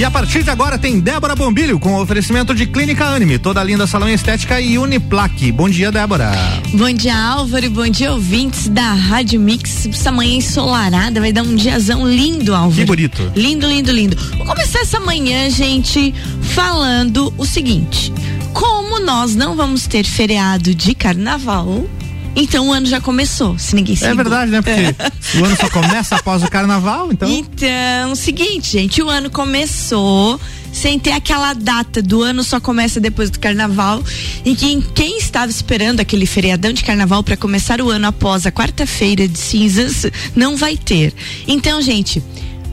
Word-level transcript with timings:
E 0.00 0.04
a 0.04 0.10
partir 0.10 0.42
de 0.42 0.48
agora 0.48 0.78
tem 0.78 0.98
Débora 0.98 1.36
Bombilho 1.36 1.78
com 1.78 1.94
oferecimento 1.96 2.54
de 2.54 2.64
Clínica 2.64 3.04
Anime, 3.04 3.38
toda 3.38 3.62
linda 3.62 3.86
salão 3.86 4.08
estética 4.08 4.58
e 4.58 4.78
Uniplaque. 4.78 5.52
Bom 5.52 5.68
dia, 5.68 5.92
Débora. 5.92 6.32
Bom 6.72 6.90
dia, 6.90 7.14
Álvaro. 7.14 7.68
Bom 7.68 7.86
dia, 7.86 8.10
ouvintes 8.10 8.66
da 8.70 8.94
Rádio 8.94 9.38
Mix. 9.38 9.84
Essa 9.88 10.10
manhã 10.10 10.36
ensolarada 10.36 11.20
vai 11.20 11.34
dar 11.34 11.42
um 11.42 11.54
diazão 11.54 12.08
lindo, 12.08 12.54
Álvaro. 12.54 12.76
Que 12.76 12.86
bonito. 12.86 13.30
Lindo, 13.36 13.66
lindo, 13.66 13.92
lindo. 13.92 14.16
Vou 14.38 14.46
começar 14.46 14.78
essa 14.78 14.98
manhã, 14.98 15.50
gente, 15.50 16.14
falando 16.40 17.30
o 17.36 17.44
seguinte: 17.44 18.10
como 18.54 19.00
nós 19.00 19.36
não 19.36 19.54
vamos 19.54 19.86
ter 19.86 20.06
feriado 20.06 20.74
de 20.74 20.94
carnaval, 20.94 21.84
então 22.34 22.68
o 22.68 22.72
ano 22.72 22.86
já 22.86 23.00
começou, 23.00 23.58
se 23.58 23.74
ninguém 23.74 23.96
se 23.96 24.04
É 24.04 24.14
verdade, 24.14 24.50
né? 24.50 24.62
Porque 24.62 24.94
o 25.38 25.44
ano 25.44 25.56
só 25.56 25.68
começa 25.68 26.16
após 26.16 26.42
o 26.42 26.48
carnaval, 26.48 27.12
então. 27.12 27.28
Então, 27.28 28.14
seguinte, 28.14 28.72
gente, 28.72 29.02
o 29.02 29.08
ano 29.08 29.30
começou 29.30 30.40
sem 30.72 30.98
ter 30.98 31.10
aquela 31.12 31.52
data 31.52 32.00
do 32.00 32.22
ano 32.22 32.44
só 32.44 32.60
começa 32.60 33.00
depois 33.00 33.28
do 33.28 33.40
carnaval 33.40 34.02
em 34.44 34.54
que 34.54 34.80
quem 34.94 35.18
estava 35.18 35.50
esperando 35.50 36.00
aquele 36.00 36.26
feriadão 36.26 36.72
de 36.72 36.84
carnaval 36.84 37.22
para 37.22 37.36
começar 37.36 37.80
o 37.80 37.90
ano 37.90 38.06
após 38.06 38.46
a 38.46 38.52
quarta-feira 38.52 39.26
de 39.26 39.38
cinzas 39.38 40.06
não 40.34 40.56
vai 40.56 40.76
ter. 40.76 41.12
Então, 41.46 41.82
gente, 41.82 42.22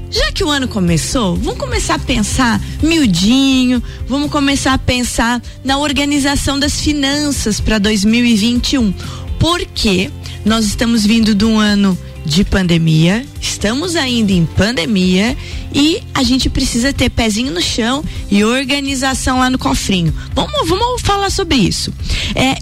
já 0.09 0.31
que 0.31 0.43
o 0.43 0.49
ano 0.49 0.67
começou, 0.67 1.35
vamos 1.35 1.59
começar 1.59 1.95
a 1.95 1.99
pensar 1.99 2.61
miudinho, 2.81 3.81
vamos 4.07 4.31
começar 4.31 4.73
a 4.73 4.77
pensar 4.77 5.41
na 5.63 5.77
organização 5.77 6.59
das 6.59 6.79
finanças 6.79 7.59
para 7.59 7.77
2021 7.77 8.93
porque 9.39 10.09
nós 10.45 10.65
estamos 10.65 11.05
vindo 11.05 11.33
de 11.35 11.45
um 11.45 11.59
ano 11.59 11.97
de 12.25 12.43
pandemia, 12.43 13.25
estamos 13.39 13.95
ainda 13.95 14.33
em 14.33 14.45
pandemia 14.45 15.37
e 15.73 16.01
a 16.13 16.23
gente 16.23 16.49
precisa 16.49 16.91
ter 16.91 17.09
pezinho 17.09 17.53
no 17.53 17.61
chão 17.61 18.03
e 18.29 18.43
organização 18.43 19.39
lá 19.39 19.49
no 19.49 19.57
cofrinho. 19.57 20.13
Vamos, 20.33 20.67
vamos 20.67 21.01
falar 21.01 21.29
sobre 21.29 21.55
isso. 21.55 21.93
É, 22.35 22.57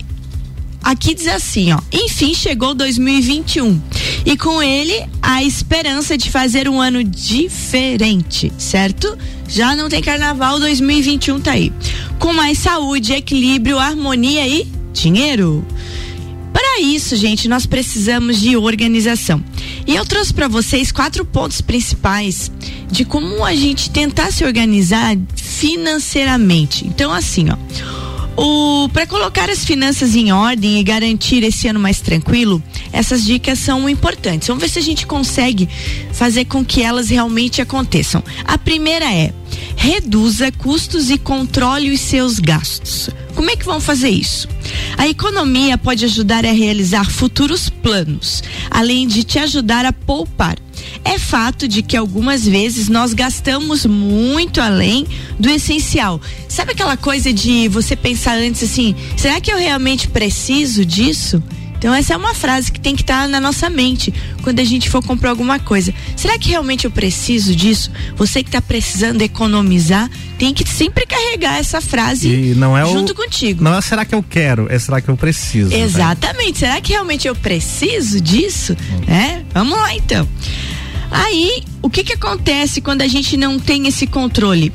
aqui 0.83 1.15
diz 1.15 1.27
assim, 1.27 1.73
ó, 1.73 1.79
enfim 1.91 2.35
chegou 2.35 2.75
2021 2.75 3.81
e 4.23 4.37
com 4.37 4.61
ele 4.61 5.03
a 5.19 5.43
esperança 5.43 6.15
de 6.15 6.29
fazer 6.29 6.69
um 6.69 6.79
ano 6.79 7.03
diferente, 7.03 8.53
certo? 8.59 9.17
Já 9.47 9.75
não 9.75 9.89
tem 9.89 10.01
carnaval, 10.01 10.59
2021 10.59 11.39
tá 11.41 11.51
aí. 11.53 11.73
Com 12.19 12.33
mais 12.33 12.59
saúde, 12.59 13.13
equilíbrio, 13.13 13.79
harmonia 13.79 14.47
e 14.47 14.67
dinheiro. 14.93 15.65
Para 16.55 16.79
isso, 16.79 17.17
gente, 17.17 17.49
nós 17.49 17.65
precisamos 17.65 18.39
de 18.39 18.55
organização. 18.55 19.43
E 19.85 19.93
eu 19.93 20.05
trouxe 20.05 20.33
para 20.33 20.47
vocês 20.47 20.89
quatro 20.89 21.25
pontos 21.25 21.59
principais 21.59 22.49
de 22.89 23.03
como 23.03 23.43
a 23.43 23.53
gente 23.53 23.89
tentar 23.89 24.31
se 24.31 24.45
organizar 24.45 25.17
financeiramente. 25.35 26.87
Então, 26.87 27.11
assim, 27.11 27.47
ó. 27.49 27.57
O 28.37 28.87
para 28.87 29.05
colocar 29.05 29.49
as 29.49 29.65
finanças 29.65 30.15
em 30.15 30.31
ordem 30.31 30.79
e 30.79 30.83
garantir 30.83 31.43
esse 31.43 31.67
ano 31.67 31.79
mais 31.79 31.99
tranquilo, 31.99 32.63
essas 32.93 33.25
dicas 33.25 33.59
são 33.59 33.89
importantes. 33.89 34.47
Vamos 34.47 34.63
ver 34.63 34.69
se 34.69 34.79
a 34.79 34.81
gente 34.81 35.05
consegue 35.05 35.67
fazer 36.13 36.45
com 36.45 36.63
que 36.63 36.81
elas 36.81 37.09
realmente 37.09 37.61
aconteçam. 37.61 38.23
A 38.45 38.57
primeira 38.57 39.13
é: 39.13 39.33
reduza 39.75 40.53
custos 40.53 41.09
e 41.09 41.17
controle 41.17 41.91
os 41.91 41.99
seus 41.99 42.39
gastos. 42.39 43.09
Como 43.35 43.51
é 43.51 43.55
que 43.55 43.65
vão 43.65 43.81
fazer 43.81 44.09
isso? 44.09 44.47
A 44.97 45.07
economia 45.07 45.77
pode 45.77 46.05
ajudar 46.05 46.45
a 46.45 46.51
realizar 46.51 47.09
futuros 47.09 47.69
planos, 47.69 48.41
além 48.71 49.07
de 49.07 49.23
te 49.23 49.37
ajudar 49.39 49.85
a 49.85 49.91
poupar. 49.93 50.57
É 51.03 51.19
fato 51.19 51.67
de 51.67 51.83
que 51.83 51.97
algumas 51.97 52.45
vezes 52.45 52.87
nós 52.87 53.13
gastamos 53.13 53.85
muito 53.85 54.61
além 54.61 55.05
do 55.37 55.49
essencial. 55.49 56.19
Sabe 56.47 56.71
aquela 56.71 56.97
coisa 56.97 57.31
de 57.31 57.67
você 57.67 57.95
pensar 57.95 58.37
antes 58.37 58.63
assim: 58.63 58.95
será 59.17 59.39
que 59.41 59.51
eu 59.51 59.57
realmente 59.57 60.07
preciso 60.07 60.85
disso? 60.85 61.43
Então 61.77 61.93
essa 61.93 62.13
é 62.13 62.17
uma 62.17 62.33
frase 62.33 62.71
que 62.71 62.79
tem 62.79 62.95
que 62.95 63.01
estar 63.01 63.23
tá 63.23 63.27
na 63.27 63.39
nossa 63.39 63.69
mente 63.69 64.13
quando 64.41 64.59
a 64.59 64.63
gente 64.63 64.89
for 64.89 65.03
comprar 65.03 65.29
alguma 65.29 65.59
coisa. 65.59 65.93
Será 66.15 66.37
que 66.37 66.49
realmente 66.49 66.85
eu 66.85 66.91
preciso 66.91 67.55
disso? 67.55 67.91
Você 68.15 68.43
que 68.43 68.49
está 68.49 68.61
precisando 68.61 69.21
economizar 69.21 70.09
tem 70.37 70.53
que 70.53 70.67
sempre 70.67 71.05
carregar 71.05 71.57
essa 71.57 71.81
frase 71.81 72.27
e 72.27 72.55
não 72.55 72.77
é 72.77 72.85
junto 72.85 73.13
o, 73.13 73.15
contigo. 73.15 73.63
Não 73.63 73.75
é 73.75 73.81
será 73.81 74.05
que 74.05 74.15
eu 74.15 74.23
quero, 74.23 74.67
é 74.69 74.77
será 74.77 75.01
que 75.01 75.09
eu 75.09 75.17
preciso. 75.17 75.69
Né? 75.69 75.79
Exatamente. 75.79 76.61
Né? 76.61 76.67
Será 76.67 76.81
que 76.81 76.91
realmente 76.91 77.27
eu 77.27 77.35
preciso 77.35 78.19
disso? 78.19 78.73
Hum. 78.73 79.11
É? 79.11 79.43
Vamos 79.53 79.77
lá 79.77 79.95
então. 79.95 80.27
Aí, 81.11 81.63
o 81.81 81.89
que 81.89 82.03
que 82.03 82.13
acontece 82.13 82.81
quando 82.81 83.01
a 83.01 83.07
gente 83.07 83.37
não 83.37 83.59
tem 83.59 83.87
esse 83.87 84.05
controle? 84.05 84.73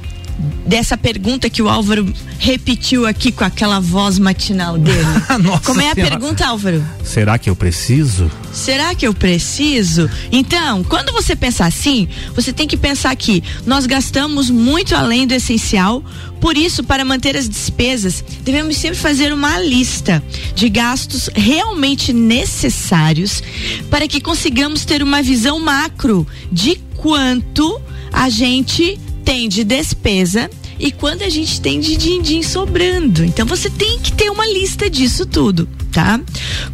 Dessa 0.67 0.97
pergunta 0.97 1.51
que 1.51 1.63
o 1.63 1.69
Álvaro 1.69 2.13
repetiu 2.39 3.07
aqui 3.07 3.33
com 3.33 3.45
aquela 3.45 3.81
voz 3.81 4.19
matinal 4.19 4.79
dele. 4.79 4.99
Nossa 5.43 5.61
Como 5.65 5.81
é 5.81 5.91
a 5.91 5.95
senhora. 5.95 6.11
pergunta, 6.19 6.47
Álvaro? 6.47 6.85
Será 7.05 7.39
que 7.39 7.51
eu 7.51 7.57
preciso? 7.57 8.31
Será 8.53 8.95
que 8.95 9.07
eu 9.07 9.13
preciso? 9.15 10.09
Então, 10.31 10.83
quando 10.85 11.13
você 11.13 11.37
pensar 11.37 11.67
assim, 11.67 12.09
você 12.35 12.53
tem 12.53 12.67
que 12.67 12.77
pensar 12.77 13.15
que 13.17 13.43
nós 13.67 13.87
gastamos 13.87 14.51
muito 14.51 14.95
além 14.95 15.27
do 15.27 15.35
essencial, 15.35 16.03
por 16.41 16.57
isso, 16.57 16.83
para 16.83 17.05
manter 17.05 17.37
as 17.37 17.49
despesas, 17.49 18.25
devemos 18.43 18.77
sempre 18.77 18.99
fazer 18.99 19.33
uma 19.33 19.59
lista 19.61 20.23
de 20.55 20.69
gastos 20.69 21.29
realmente 21.35 22.13
necessários 22.13 23.43
para 23.91 24.09
que 24.09 24.21
consigamos 24.21 24.85
ter 24.85 25.03
uma 25.03 25.23
visão 25.23 25.59
macro 25.59 26.27
de 26.51 26.77
quanto 26.97 27.81
a 28.13 28.29
gente 28.29 28.99
tem 29.31 29.49
de 29.49 29.63
despesa 29.63 30.51
e 30.77 30.91
quando 30.91 31.23
a 31.23 31.29
gente 31.29 31.61
tem 31.61 31.79
de 31.79 31.97
din-din 31.97 32.43
sobrando. 32.43 33.25
Então 33.25 33.47
você 33.47 33.71
tem 33.71 34.01
que 34.01 34.11
ter 34.11 34.29
uma 34.29 34.45
lista 34.45 34.91
disso 34.91 35.25
tudo, 35.25 35.69
tá? 35.93 36.21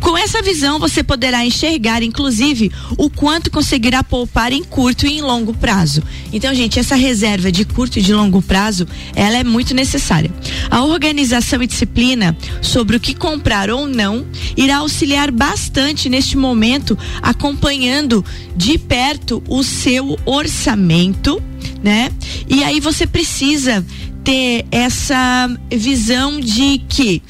Com 0.00 0.16
essa 0.16 0.40
visão 0.40 0.78
você 0.78 1.02
poderá 1.02 1.44
enxergar, 1.44 2.02
inclusive, 2.02 2.72
o 2.96 3.10
quanto 3.10 3.50
conseguirá 3.50 4.02
poupar 4.02 4.54
em 4.54 4.64
curto 4.64 5.06
e 5.06 5.18
em 5.18 5.20
longo 5.20 5.52
prazo. 5.52 6.02
Então, 6.32 6.54
gente, 6.54 6.78
essa 6.78 6.94
reserva 6.94 7.52
de 7.52 7.66
curto 7.66 7.98
e 7.98 8.02
de 8.02 8.14
longo 8.14 8.40
prazo, 8.40 8.88
ela 9.14 9.36
é 9.36 9.44
muito 9.44 9.74
necessária. 9.74 10.32
A 10.70 10.82
organização 10.82 11.62
e 11.62 11.66
disciplina 11.66 12.34
sobre 12.62 12.96
o 12.96 13.00
que 13.00 13.14
comprar 13.14 13.68
ou 13.68 13.86
não 13.86 14.24
irá 14.56 14.78
auxiliar 14.78 15.30
bastante 15.30 16.08
neste 16.08 16.38
momento, 16.38 16.96
acompanhando 17.20 18.24
de 18.56 18.78
perto 18.78 19.42
o 19.46 19.62
seu 19.62 20.18
orçamento 20.24 21.42
né? 21.82 22.10
E 22.48 22.62
aí 22.62 22.80
você 22.80 23.06
precisa 23.06 23.84
ter 24.24 24.66
essa 24.70 25.48
visão 25.70 26.40
de 26.40 26.78
que 26.88 27.22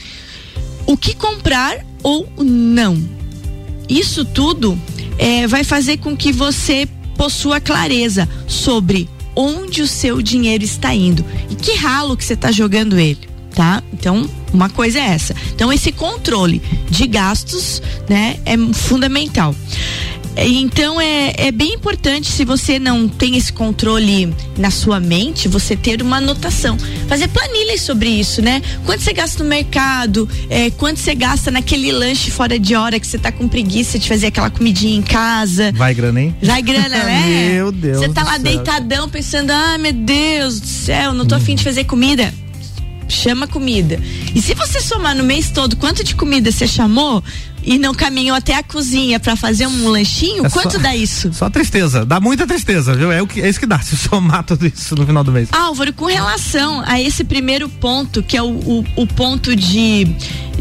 o 0.87 0.97
que 0.97 1.15
comprar 1.15 1.85
ou 2.03 2.29
não. 2.39 2.97
Isso 3.89 4.25
tudo 4.25 4.79
é, 5.19 5.47
vai 5.47 5.65
fazer 5.65 5.99
com 5.99 6.17
que 6.17 6.33
você 6.33 6.89
possua 7.17 7.61
clareza 7.61 8.29
sobre 8.47 9.09
onde 9.35 9.83
o 9.83 9.87
seu 9.87 10.23
dinheiro 10.23 10.65
está 10.65 10.95
indo 10.95 11.25
e 11.51 11.55
que 11.55 11.75
ralo 11.75 12.17
que 12.17 12.25
você 12.25 12.33
está 12.33 12.51
jogando 12.51 12.99
ele, 12.99 13.29
tá? 13.55 13.83
Então, 13.93 14.29
uma 14.53 14.71
coisa 14.71 14.99
é 14.99 15.03
essa. 15.03 15.35
Então, 15.55 15.73
esse 15.73 15.93
controle 15.93 16.63
de 16.91 17.07
gastos, 17.07 17.83
né, 18.09 18.39
é 18.47 18.57
fundamental. 18.73 19.55
Então 20.37 21.01
é, 21.01 21.33
é 21.37 21.53
bem 21.53 21.75
importante 21.75 22.31
se 22.31 22.45
você 22.45 22.79
não 22.79 23.09
tem 23.09 23.37
esse 23.37 23.53
controle 23.53 24.35
na 24.59 24.71
sua 24.71 25.01
mente, 25.01 25.49
você 25.49 25.75
ter 25.75 26.03
uma 26.03 26.19
anotação, 26.19 26.77
fazer 27.09 27.29
planilhas 27.29 27.81
sobre 27.81 28.09
isso, 28.09 28.43
né? 28.43 28.61
Quanto 28.85 29.03
você 29.03 29.13
gasta 29.13 29.43
no 29.43 29.49
mercado, 29.49 30.29
é, 30.51 30.71
quanto 30.71 31.01
você 31.01 31.15
gasta 31.15 31.51
naquele 31.51 31.91
lanche 31.91 32.31
fora 32.31 32.59
de 32.59 32.75
hora 32.75 33.01
que 33.01 33.07
você 33.07 33.19
tá 33.19 33.33
com 33.33 33.49
preguiça 33.49 33.99
de 33.99 34.09
fazer 34.09 34.27
aquela 34.27 34.51
comidinha 34.51 34.97
em 34.97 35.03
casa. 35.03 35.73
Vai 35.73 35.95
grana, 35.95 36.21
hein? 36.21 36.37
Vai 36.43 36.61
grana, 36.61 36.89
né? 37.05 37.51
meu 37.53 37.73
Deus. 37.73 37.99
Você 37.99 38.09
tá 38.11 38.23
lá 38.23 38.33
céu. 38.33 38.43
deitadão 38.43 39.09
pensando, 39.09 39.51
ah, 39.51 39.79
meu 39.79 39.93
Deus 39.93 40.61
do 40.61 40.67
céu, 40.67 41.15
não 41.15 41.25
tô 41.25 41.35
hum. 41.35 41.39
afim 41.39 41.55
de 41.55 41.65
fazer 41.65 41.85
comida 41.85 42.33
chama 43.09 43.47
comida. 43.47 44.01
E 44.35 44.43
se 44.43 44.55
você 44.55 44.81
somar 44.81 45.15
no 45.15 45.23
mês 45.23 45.51
todo 45.51 45.77
quanto 45.77 46.03
de 46.03 46.15
comida 46.15 46.51
você 46.51 46.67
chamou 46.67 47.23
e 47.67 47.79
não 47.79 47.93
caminhou 47.93 48.37
até 48.37 48.55
a 48.55 48.63
cozinha 48.63 49.19
para 49.19 49.35
fazer 49.35 49.67
um 49.67 49.89
lanchinho, 49.89 50.47
é 50.47 50.49
quanto 50.49 50.73
só, 50.73 50.79
dá 50.79 50.95
isso? 50.95 51.33
Só 51.35 51.51
tristeza, 51.51 52.05
dá 52.05 52.21
muita 52.21 52.47
tristeza, 52.47 52.95
viu? 52.95 53.11
É, 53.11 53.21
o 53.21 53.27
que, 53.27 53.43
é 53.43 53.49
isso 53.49 53.59
que 53.59 53.67
dá, 53.67 53.81
se 53.83 53.97
somar 53.97 54.45
tudo 54.45 54.67
isso 54.67 54.95
no 54.95 55.05
final 55.05 55.25
do 55.25 55.33
mês. 55.33 55.49
Álvaro, 55.53 55.93
com 55.93 56.07
relação 56.07 56.83
a 56.87 57.01
esse 57.01 57.25
primeiro 57.25 57.69
ponto, 57.69 58.23
que 58.23 58.37
é 58.37 58.43
o, 58.43 58.47
o, 58.47 58.85
o 58.95 59.07
ponto 59.07 59.57
de, 59.57 60.05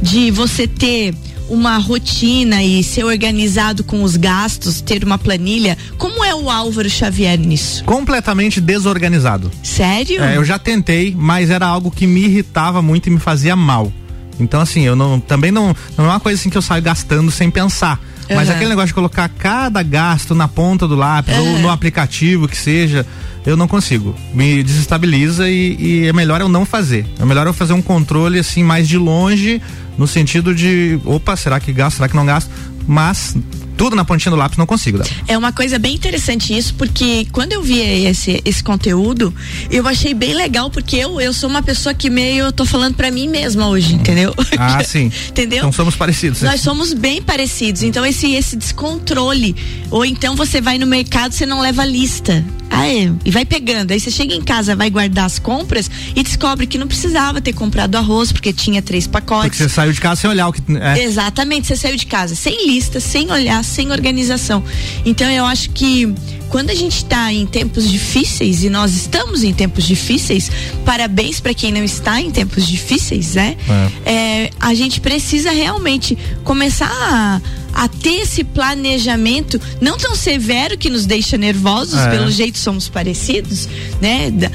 de 0.01 0.31
você 0.31 0.67
ter 0.67 1.13
uma 1.47 1.77
rotina 1.77 2.63
e 2.63 2.83
ser 2.83 3.03
organizado 3.03 3.83
com 3.83 4.01
os 4.01 4.17
gastos, 4.17 4.81
ter 4.81 5.03
uma 5.03 5.17
planilha, 5.17 5.77
como 5.97 6.23
é 6.23 6.33
o 6.33 6.49
Álvaro 6.49 6.89
Xavier 6.89 7.37
nisso? 7.37 7.83
Completamente 7.83 8.59
desorganizado. 8.59 9.51
Sério? 9.61 10.23
É, 10.23 10.37
eu 10.37 10.43
já 10.43 10.57
tentei, 10.57 11.15
mas 11.15 11.51
era 11.51 11.67
algo 11.67 11.91
que 11.91 12.07
me 12.07 12.21
irritava 12.21 12.81
muito 12.81 13.07
e 13.07 13.11
me 13.11 13.19
fazia 13.19 13.55
mal. 13.55 13.93
Então, 14.39 14.59
assim, 14.61 14.81
eu 14.81 14.95
não 14.95 15.19
também 15.19 15.51
não, 15.51 15.75
não 15.97 16.05
é 16.05 16.09
uma 16.09 16.19
coisa 16.19 16.39
assim 16.39 16.49
que 16.49 16.57
eu 16.57 16.61
saio 16.61 16.81
gastando 16.81 17.31
sem 17.31 17.49
pensar. 17.49 17.99
Mas 18.29 18.47
Uhum. 18.49 18.55
aquele 18.55 18.69
negócio 18.69 18.87
de 18.87 18.93
colocar 18.95 19.29
cada 19.29 19.83
gasto 19.83 20.33
na 20.33 20.47
ponta 20.47 20.87
do 20.87 20.95
lápis 20.95 21.37
ou 21.37 21.43
Uhum. 21.45 21.61
no 21.61 21.69
aplicativo 21.69 22.47
que 22.47 22.57
seja, 22.57 23.05
eu 23.45 23.55
não 23.55 23.67
consigo. 23.67 24.15
Me 24.33 24.63
desestabiliza 24.63 25.47
e, 25.47 25.75
e, 25.79 26.07
é 26.07 26.13
melhor 26.13 26.41
eu 26.41 26.49
não 26.49 26.65
fazer. 26.65 27.05
É 27.19 27.23
melhor 27.25 27.45
eu 27.45 27.53
fazer 27.53 27.73
um 27.73 27.81
controle 27.83 28.39
assim 28.39 28.63
mais 28.63 28.87
de 28.87 28.97
longe, 28.97 29.61
no 29.97 30.07
sentido 30.07 30.55
de, 30.55 30.99
opa, 31.05 31.35
será 31.37 31.59
que 31.59 31.71
gasto, 31.71 31.97
será 31.97 32.09
que 32.09 32.15
não 32.15 32.25
gasto? 32.25 32.49
Mas 32.87 33.37
tudo 33.77 33.95
na 33.95 34.05
pontinha 34.05 34.31
do 34.31 34.37
lápis 34.37 34.57
não 34.57 34.65
consigo. 34.65 35.01
É 35.27 35.37
uma 35.37 35.51
coisa 35.51 35.77
bem 35.77 35.95
interessante 35.95 36.55
isso, 36.55 36.73
porque 36.75 37.27
quando 37.31 37.53
eu 37.53 37.61
vi 37.61 37.79
esse, 37.79 38.41
esse 38.45 38.63
conteúdo, 38.63 39.33
eu 39.69 39.87
achei 39.87 40.13
bem 40.13 40.33
legal, 40.33 40.69
porque 40.69 40.95
eu, 40.97 41.19
eu 41.19 41.33
sou 41.33 41.49
uma 41.49 41.61
pessoa 41.61 41.93
que 41.93 42.09
meio 42.09 42.45
eu 42.45 42.51
tô 42.51 42.65
falando 42.65 42.95
para 42.95 43.11
mim 43.11 43.27
mesma 43.27 43.67
hoje, 43.67 43.95
entendeu? 43.95 44.33
Ah, 44.57 44.83
sim. 44.83 45.11
entendeu? 45.29 45.59
Então 45.59 45.71
somos 45.71 45.95
parecidos. 45.95 46.41
Nós 46.41 46.61
somos 46.61 46.93
bem 46.93 47.21
parecidos. 47.21 47.83
Então 47.83 48.05
esse 48.05 48.33
esse 48.33 48.55
descontrole, 48.55 49.55
ou 49.89 50.05
então 50.05 50.35
você 50.35 50.61
vai 50.61 50.77
no 50.77 50.87
mercado, 50.87 51.33
você 51.33 51.45
não 51.45 51.61
leva 51.61 51.85
lista. 51.85 52.43
Ah, 52.69 52.87
é, 52.87 53.11
e 53.23 53.31
vai 53.31 53.45
pegando. 53.45 53.91
Aí 53.91 53.99
você 53.99 54.11
chega 54.11 54.33
em 54.33 54.41
casa, 54.41 54.75
vai 54.75 54.89
guardar 54.89 55.25
as 55.25 55.39
compras 55.39 55.89
e 56.15 56.23
descobre 56.23 56.67
que 56.67 56.77
não 56.77 56.87
precisava 56.87 57.39
ter 57.39 57.53
comprado 57.53 57.95
arroz 57.95 58.31
porque 58.31 58.51
tinha 58.51 58.81
três 58.81 59.07
pacotes. 59.07 59.49
Porque 59.49 59.63
você 59.63 59.69
saiu 59.69 59.93
de 59.93 60.01
casa 60.01 60.21
sem 60.21 60.29
olhar 60.29 60.47
o 60.47 60.53
que 60.53 60.61
é. 60.77 61.03
Exatamente, 61.03 61.67
você 61.67 61.75
saiu 61.75 61.95
de 61.95 62.05
casa 62.05 62.35
sem 62.35 62.67
lista, 62.67 62.99
sem 62.99 63.31
olhar, 63.31 63.63
sem 63.65 63.91
organização. 63.91 64.63
Então 65.05 65.29
eu 65.29 65.45
acho 65.45 65.69
que 65.71 66.13
quando 66.49 66.69
a 66.69 66.75
gente 66.75 66.97
está 66.97 67.33
em 67.33 67.45
tempos 67.45 67.89
difíceis 67.89 68.63
e 68.63 68.69
nós 68.69 68.95
estamos 68.95 69.43
em 69.43 69.53
tempos 69.53 69.83
difíceis, 69.83 70.49
parabéns 70.85 71.39
para 71.39 71.53
quem 71.53 71.71
não 71.71 71.83
está 71.83 72.21
em 72.21 72.31
tempos 72.31 72.65
difíceis, 72.65 73.35
né? 73.35 73.57
É. 74.05 74.11
É, 74.11 74.49
a 74.59 74.73
gente 74.73 75.01
precisa 75.01 75.51
realmente 75.51 76.17
começar 76.43 76.89
a, 76.89 77.41
a, 77.73 77.87
ter 77.87 78.21
esse 78.21 78.43
planejamento 78.43 79.59
não 79.81 79.97
tão 79.97 80.15
severo 80.15 80.77
que 80.77 80.89
nos 80.89 81.05
deixa 81.05 81.37
nervosos, 81.37 81.99
é. 81.99 82.09
pelo 82.09 82.31
jeito 82.31 82.57
somos 82.57 82.87
parecidos, 82.87 83.67
né? 83.99 84.31
Da, 84.31 84.49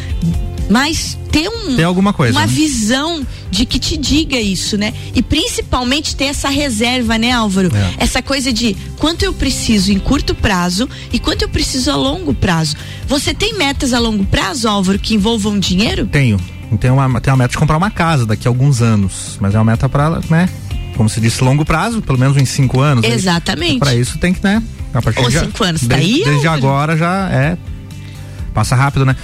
mas 0.70 1.18
ter 1.32 1.48
um 1.48 1.76
ter 1.76 1.82
alguma 1.82 2.12
coisa 2.12 2.32
uma 2.32 2.46
né? 2.46 2.46
visão 2.46 3.26
de 3.50 3.66
que 3.66 3.78
te 3.78 3.96
diga 3.96 4.38
isso, 4.38 4.78
né? 4.78 4.94
E 5.12 5.20
principalmente 5.20 6.14
ter 6.14 6.26
essa 6.26 6.48
reserva, 6.48 7.18
né, 7.18 7.32
Álvaro? 7.32 7.70
É. 7.74 8.04
Essa 8.04 8.22
coisa 8.22 8.52
de 8.52 8.76
quanto 8.96 9.24
eu 9.24 9.34
preciso 9.34 9.90
em 9.90 9.98
curto 9.98 10.34
prazo 10.34 10.88
e 11.12 11.18
quanto 11.18 11.42
eu 11.42 11.48
preciso 11.48 11.90
a 11.90 11.96
longo 11.96 12.32
prazo. 12.32 12.76
Você 13.08 13.34
tem 13.34 13.54
metas 13.54 13.92
a 13.92 13.98
longo 13.98 14.24
prazo, 14.24 14.68
Álvaro, 14.68 14.98
que 14.98 15.14
envolvam 15.14 15.58
dinheiro? 15.58 16.06
Tenho. 16.06 16.38
Tenho 16.78 16.94
uma, 16.94 17.20
tenho 17.20 17.34
uma 17.34 17.42
meta 17.42 17.50
de 17.50 17.58
comprar 17.58 17.76
uma 17.76 17.90
casa 17.90 18.24
daqui 18.24 18.46
a 18.46 18.50
alguns 18.50 18.80
anos, 18.80 19.36
mas 19.40 19.54
é 19.56 19.58
uma 19.58 19.64
meta 19.64 19.88
para, 19.88 20.20
né? 20.30 20.48
Como 20.96 21.08
se 21.08 21.20
disse, 21.20 21.42
longo 21.42 21.64
prazo, 21.64 22.00
pelo 22.00 22.18
menos 22.18 22.36
em 22.36 22.44
cinco 22.44 22.80
anos. 22.80 23.04
Exatamente. 23.04 23.80
Para 23.80 23.96
isso 23.96 24.18
tem 24.18 24.32
que, 24.32 24.44
né? 24.44 24.62
A 24.94 25.02
partir 25.02 25.20
Ou 25.20 25.28
de 25.28 25.40
cinco 25.40 25.64
anos, 25.64 25.86
tá 25.86 25.96
aí? 25.96 26.22
Desde 26.24 26.46
agora 26.46 26.96
já 26.96 27.28
é 27.30 27.58
passa 28.52 28.74
rápido, 28.74 29.06
né? 29.06 29.16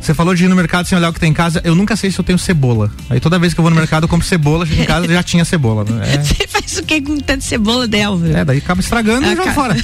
Você 0.00 0.14
falou 0.14 0.34
de 0.34 0.44
ir 0.44 0.48
no 0.48 0.56
mercado 0.56 0.86
sem 0.86 0.96
olhar 0.96 1.10
o 1.10 1.12
que 1.12 1.20
tem 1.20 1.30
em 1.30 1.34
casa. 1.34 1.60
Eu 1.64 1.74
nunca 1.74 1.96
sei 1.96 2.10
se 2.10 2.18
eu 2.18 2.24
tenho 2.24 2.38
cebola. 2.38 2.90
Aí 3.10 3.20
toda 3.20 3.38
vez 3.38 3.54
que 3.54 3.60
eu 3.60 3.62
vou 3.62 3.70
no 3.70 3.76
mercado 3.76 4.04
eu 4.04 4.08
compro 4.08 4.26
cebola, 4.26 4.64
chego 4.64 4.82
em 4.82 4.86
casa 4.86 5.08
já 5.08 5.22
tinha 5.22 5.44
cebola. 5.44 5.84
É... 6.02 6.18
Você 6.22 6.46
faz 6.46 6.76
o 6.78 6.82
que 6.82 7.00
com 7.00 7.18
tanto 7.18 7.44
cebola, 7.44 7.86
Delva? 7.86 8.28
É, 8.28 8.44
daí 8.44 8.58
acaba 8.58 8.80
estragando 8.80 9.26
e 9.26 9.36
joga 9.36 9.52
fora. 9.52 9.76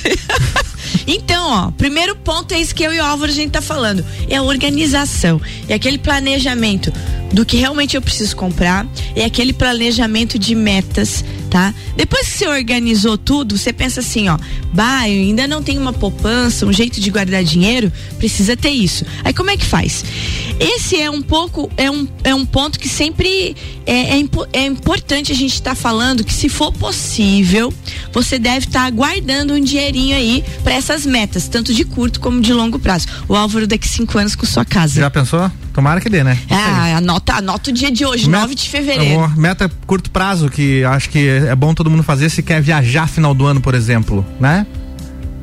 então, 1.06 1.46
ó, 1.50 1.70
primeiro 1.70 2.16
ponto 2.16 2.52
é 2.52 2.60
isso 2.60 2.74
que 2.74 2.82
eu 2.82 2.92
e 2.92 3.00
o 3.00 3.04
Álvaro 3.04 3.30
a 3.30 3.34
gente 3.34 3.50
tá 3.50 3.62
falando. 3.62 4.04
É 4.28 4.36
a 4.36 4.42
organização. 4.42 5.40
É 5.68 5.74
aquele 5.74 5.98
planejamento 5.98 6.92
do 7.32 7.44
que 7.44 7.56
realmente 7.56 7.96
eu 7.96 8.02
preciso 8.02 8.36
comprar. 8.36 8.86
É 9.14 9.24
aquele 9.24 9.52
planejamento 9.52 10.38
de 10.38 10.54
metas 10.54 11.24
tá? 11.54 11.72
Depois 11.96 12.26
que 12.26 12.38
você 12.38 12.48
organizou 12.48 13.16
tudo, 13.16 13.56
você 13.56 13.72
pensa 13.72 14.00
assim, 14.00 14.28
ó, 14.28 14.36
bah, 14.72 15.08
eu 15.08 15.22
ainda 15.22 15.46
não 15.46 15.62
tenho 15.62 15.80
uma 15.80 15.92
poupança, 15.92 16.66
um 16.66 16.72
jeito 16.72 17.00
de 17.00 17.08
guardar 17.12 17.44
dinheiro, 17.44 17.92
precisa 18.18 18.56
ter 18.56 18.70
isso. 18.70 19.06
Aí 19.22 19.32
como 19.32 19.50
é 19.50 19.56
que 19.56 19.64
faz? 19.64 20.04
Esse 20.58 21.00
é 21.00 21.08
um 21.08 21.22
pouco, 21.22 21.70
é 21.76 21.88
um, 21.88 22.08
é 22.24 22.34
um 22.34 22.44
ponto 22.44 22.76
que 22.76 22.88
sempre 22.88 23.54
é, 23.86 24.18
é, 24.18 24.24
é 24.52 24.66
importante 24.66 25.30
a 25.30 25.34
gente 25.36 25.54
estar 25.54 25.76
tá 25.76 25.76
falando 25.76 26.24
que 26.24 26.34
se 26.34 26.48
for 26.48 26.72
possível, 26.72 27.72
você 28.12 28.36
deve 28.36 28.66
estar 28.66 28.86
tá 28.86 28.90
guardando 28.90 29.54
um 29.54 29.60
dinheirinho 29.60 30.16
aí 30.16 30.42
para 30.64 30.74
essas 30.74 31.06
metas, 31.06 31.46
tanto 31.46 31.72
de 31.72 31.84
curto 31.84 32.18
como 32.18 32.40
de 32.40 32.52
longo 32.52 32.80
prazo. 32.80 33.06
O 33.28 33.36
Álvaro 33.36 33.64
daqui 33.64 33.86
cinco 33.86 34.18
anos 34.18 34.34
com 34.34 34.44
sua 34.44 34.64
casa. 34.64 35.00
Já 35.00 35.08
pensou? 35.08 35.48
Tomara 35.74 36.00
que 36.00 36.08
dê, 36.08 36.22
né? 36.22 36.38
Ah, 36.48 36.98
anota, 36.98 37.34
anota 37.34 37.70
o 37.70 37.72
dia 37.72 37.90
de 37.90 38.06
hoje, 38.06 38.30
meta, 38.30 38.42
9 38.42 38.54
de 38.54 38.68
fevereiro. 38.70 39.28
Meta 39.36 39.68
curto 39.88 40.08
prazo, 40.08 40.48
que 40.48 40.84
acho 40.84 41.10
que 41.10 41.28
é 41.28 41.54
bom 41.56 41.74
todo 41.74 41.90
mundo 41.90 42.04
fazer 42.04 42.30
se 42.30 42.44
quer 42.44 42.62
viajar 42.62 43.08
final 43.08 43.34
do 43.34 43.44
ano, 43.44 43.60
por 43.60 43.74
exemplo, 43.74 44.24
né? 44.38 44.64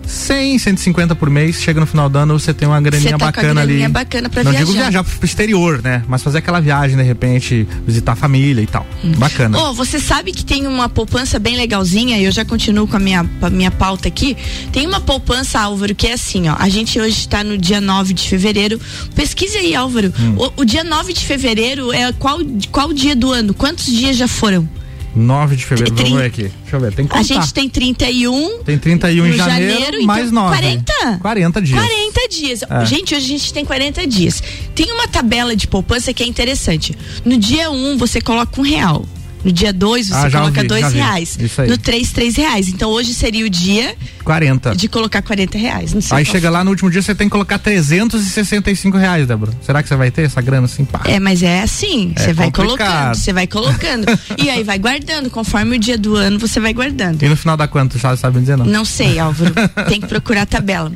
100, 0.05 0.59
150 0.59 1.15
por 1.15 1.29
mês, 1.29 1.61
chega 1.61 1.79
no 1.79 1.85
final 1.85 2.09
do 2.09 2.17
ano, 2.17 2.39
você 2.39 2.53
tem 2.53 2.67
uma 2.67 2.79
graninha 2.81 3.17
tá 3.17 3.25
bacana 3.25 3.61
ali. 3.61 3.87
bacana 3.87 4.29
pra 4.29 4.43
Não 4.43 4.51
viajar. 4.51 4.65
digo 4.65 4.77
viajar 4.77 5.03
pro 5.03 5.25
exterior, 5.25 5.81
né? 5.81 6.03
Mas 6.07 6.21
fazer 6.21 6.39
aquela 6.39 6.59
viagem, 6.59 6.97
de 6.97 7.03
repente, 7.03 7.67
visitar 7.85 8.13
a 8.13 8.15
família 8.15 8.61
e 8.61 8.67
tal. 8.67 8.85
Hum. 9.03 9.13
Bacana. 9.17 9.57
Oh, 9.59 9.73
você 9.73 9.99
sabe 9.99 10.31
que 10.31 10.43
tem 10.43 10.67
uma 10.67 10.89
poupança 10.89 11.39
bem 11.39 11.55
legalzinha, 11.55 12.17
e 12.17 12.25
eu 12.25 12.31
já 12.31 12.43
continuo 12.43 12.87
com 12.87 12.97
a 12.97 12.99
minha, 12.99 13.25
a 13.41 13.49
minha 13.49 13.71
pauta 13.71 14.07
aqui. 14.07 14.35
Tem 14.71 14.85
uma 14.85 14.99
poupança, 14.99 15.59
Álvaro, 15.59 15.95
que 15.95 16.07
é 16.07 16.13
assim, 16.13 16.49
ó. 16.49 16.55
A 16.57 16.69
gente 16.69 16.99
hoje 16.99 17.19
está 17.19 17.43
no 17.43 17.57
dia 17.57 17.79
9 17.79 18.13
de 18.13 18.27
fevereiro. 18.27 18.79
Pesquise 19.15 19.57
aí, 19.57 19.75
Álvaro. 19.75 20.13
Hum. 20.19 20.35
O, 20.37 20.61
o, 20.61 20.65
dia 20.65 20.83
9 20.83 21.13
de 21.13 21.25
fevereiro 21.25 21.93
é 21.93 22.11
qual, 22.13 22.39
qual 22.71 22.93
dia 22.93 23.15
do 23.15 23.31
ano? 23.31 23.53
Quantos 23.53 23.85
dias 23.85 24.17
já 24.17 24.27
foram? 24.27 24.67
9 25.15 25.55
de 25.55 25.65
fevereiro, 25.65 25.95
vamos 25.95 26.19
ver 26.19 26.25
aqui. 26.25 26.51
Deixa 26.61 26.75
eu 26.75 26.79
ver, 26.79 26.93
tem 26.93 27.07
que 27.07 27.15
A 27.15 27.21
gente 27.21 27.53
tem 27.53 27.69
31. 27.69 28.63
Tem 28.63 28.77
31 28.77 29.27
em 29.27 29.33
janeiro, 29.33 29.73
janeiro 29.73 30.05
mais 30.05 30.29
então, 30.29 30.43
9. 30.43 30.57
40? 30.57 31.19
40 31.21 31.61
dias. 31.61 31.79
40 31.79 32.27
dias. 32.29 32.63
É. 32.63 32.85
Gente, 32.85 33.15
hoje 33.15 33.25
a 33.25 33.37
gente 33.37 33.53
tem 33.53 33.65
40 33.65 34.07
dias. 34.07 34.41
Tem 34.73 34.91
uma 34.91 35.07
tabela 35.07 35.55
de 35.55 35.67
poupança 35.67 36.13
que 36.13 36.23
é 36.23 36.25
interessante. 36.25 36.97
No 37.25 37.37
dia 37.37 37.69
1, 37.69 37.73
um, 37.73 37.97
você 37.97 38.21
coloca 38.21 38.59
um 38.59 38.63
real. 38.63 39.05
No 39.43 39.51
dia 39.51 39.73
2 39.73 40.07
você 40.07 40.13
ah, 40.13 40.31
coloca 40.31 40.61
vi, 40.61 40.67
dois 40.67 40.93
reais. 40.93 41.37
Isso 41.39 41.61
aí. 41.61 41.69
No 41.69 41.77
3, 41.77 42.11
três 42.11 42.35
reais. 42.35 42.67
Então 42.67 42.89
hoje 42.89 43.13
seria 43.13 43.45
o 43.45 43.49
dia 43.49 43.95
40. 44.23 44.75
de 44.75 44.87
colocar 44.87 45.21
40 45.21 45.57
reais. 45.57 46.11
aí 46.11 46.25
chega 46.25 46.49
lá 46.49 46.63
no 46.63 46.69
último 46.69 46.89
dia, 46.89 47.01
você 47.01 47.15
tem 47.15 47.27
que 47.27 47.31
colocar 47.31 47.57
365 47.57 48.97
reais, 48.97 49.27
Débora. 49.27 49.51
Será 49.61 49.81
que 49.81 49.89
você 49.89 49.95
vai 49.95 50.11
ter 50.11 50.23
essa 50.23 50.41
grana 50.41 50.65
assim? 50.65 50.85
Pá? 50.85 51.01
É, 51.05 51.19
mas 51.19 51.41
é 51.41 51.61
assim. 51.61 52.13
É 52.15 52.19
você 52.19 52.29
é 52.29 52.33
vai 52.33 52.51
colocando, 52.51 53.15
você 53.15 53.33
vai 53.33 53.47
colocando. 53.47 54.05
e 54.37 54.49
aí 54.49 54.63
vai 54.63 54.77
guardando. 54.77 55.29
Conforme 55.29 55.77
o 55.77 55.79
dia 55.79 55.97
do 55.97 56.15
ano, 56.15 56.37
você 56.39 56.59
vai 56.59 56.73
guardando. 56.73 57.21
E 57.23 57.29
no 57.29 57.35
final 57.35 57.57
dá 57.57 57.67
quanto? 57.67 57.97
Já 57.97 58.15
sabe 58.15 58.39
dizer 58.39 58.57
não? 58.57 58.65
Não 58.65 58.85
sei, 58.85 59.19
Álvaro. 59.19 59.53
tem 59.89 59.99
que 59.99 60.07
procurar 60.07 60.43
a 60.43 60.45
tabela. 60.45 60.91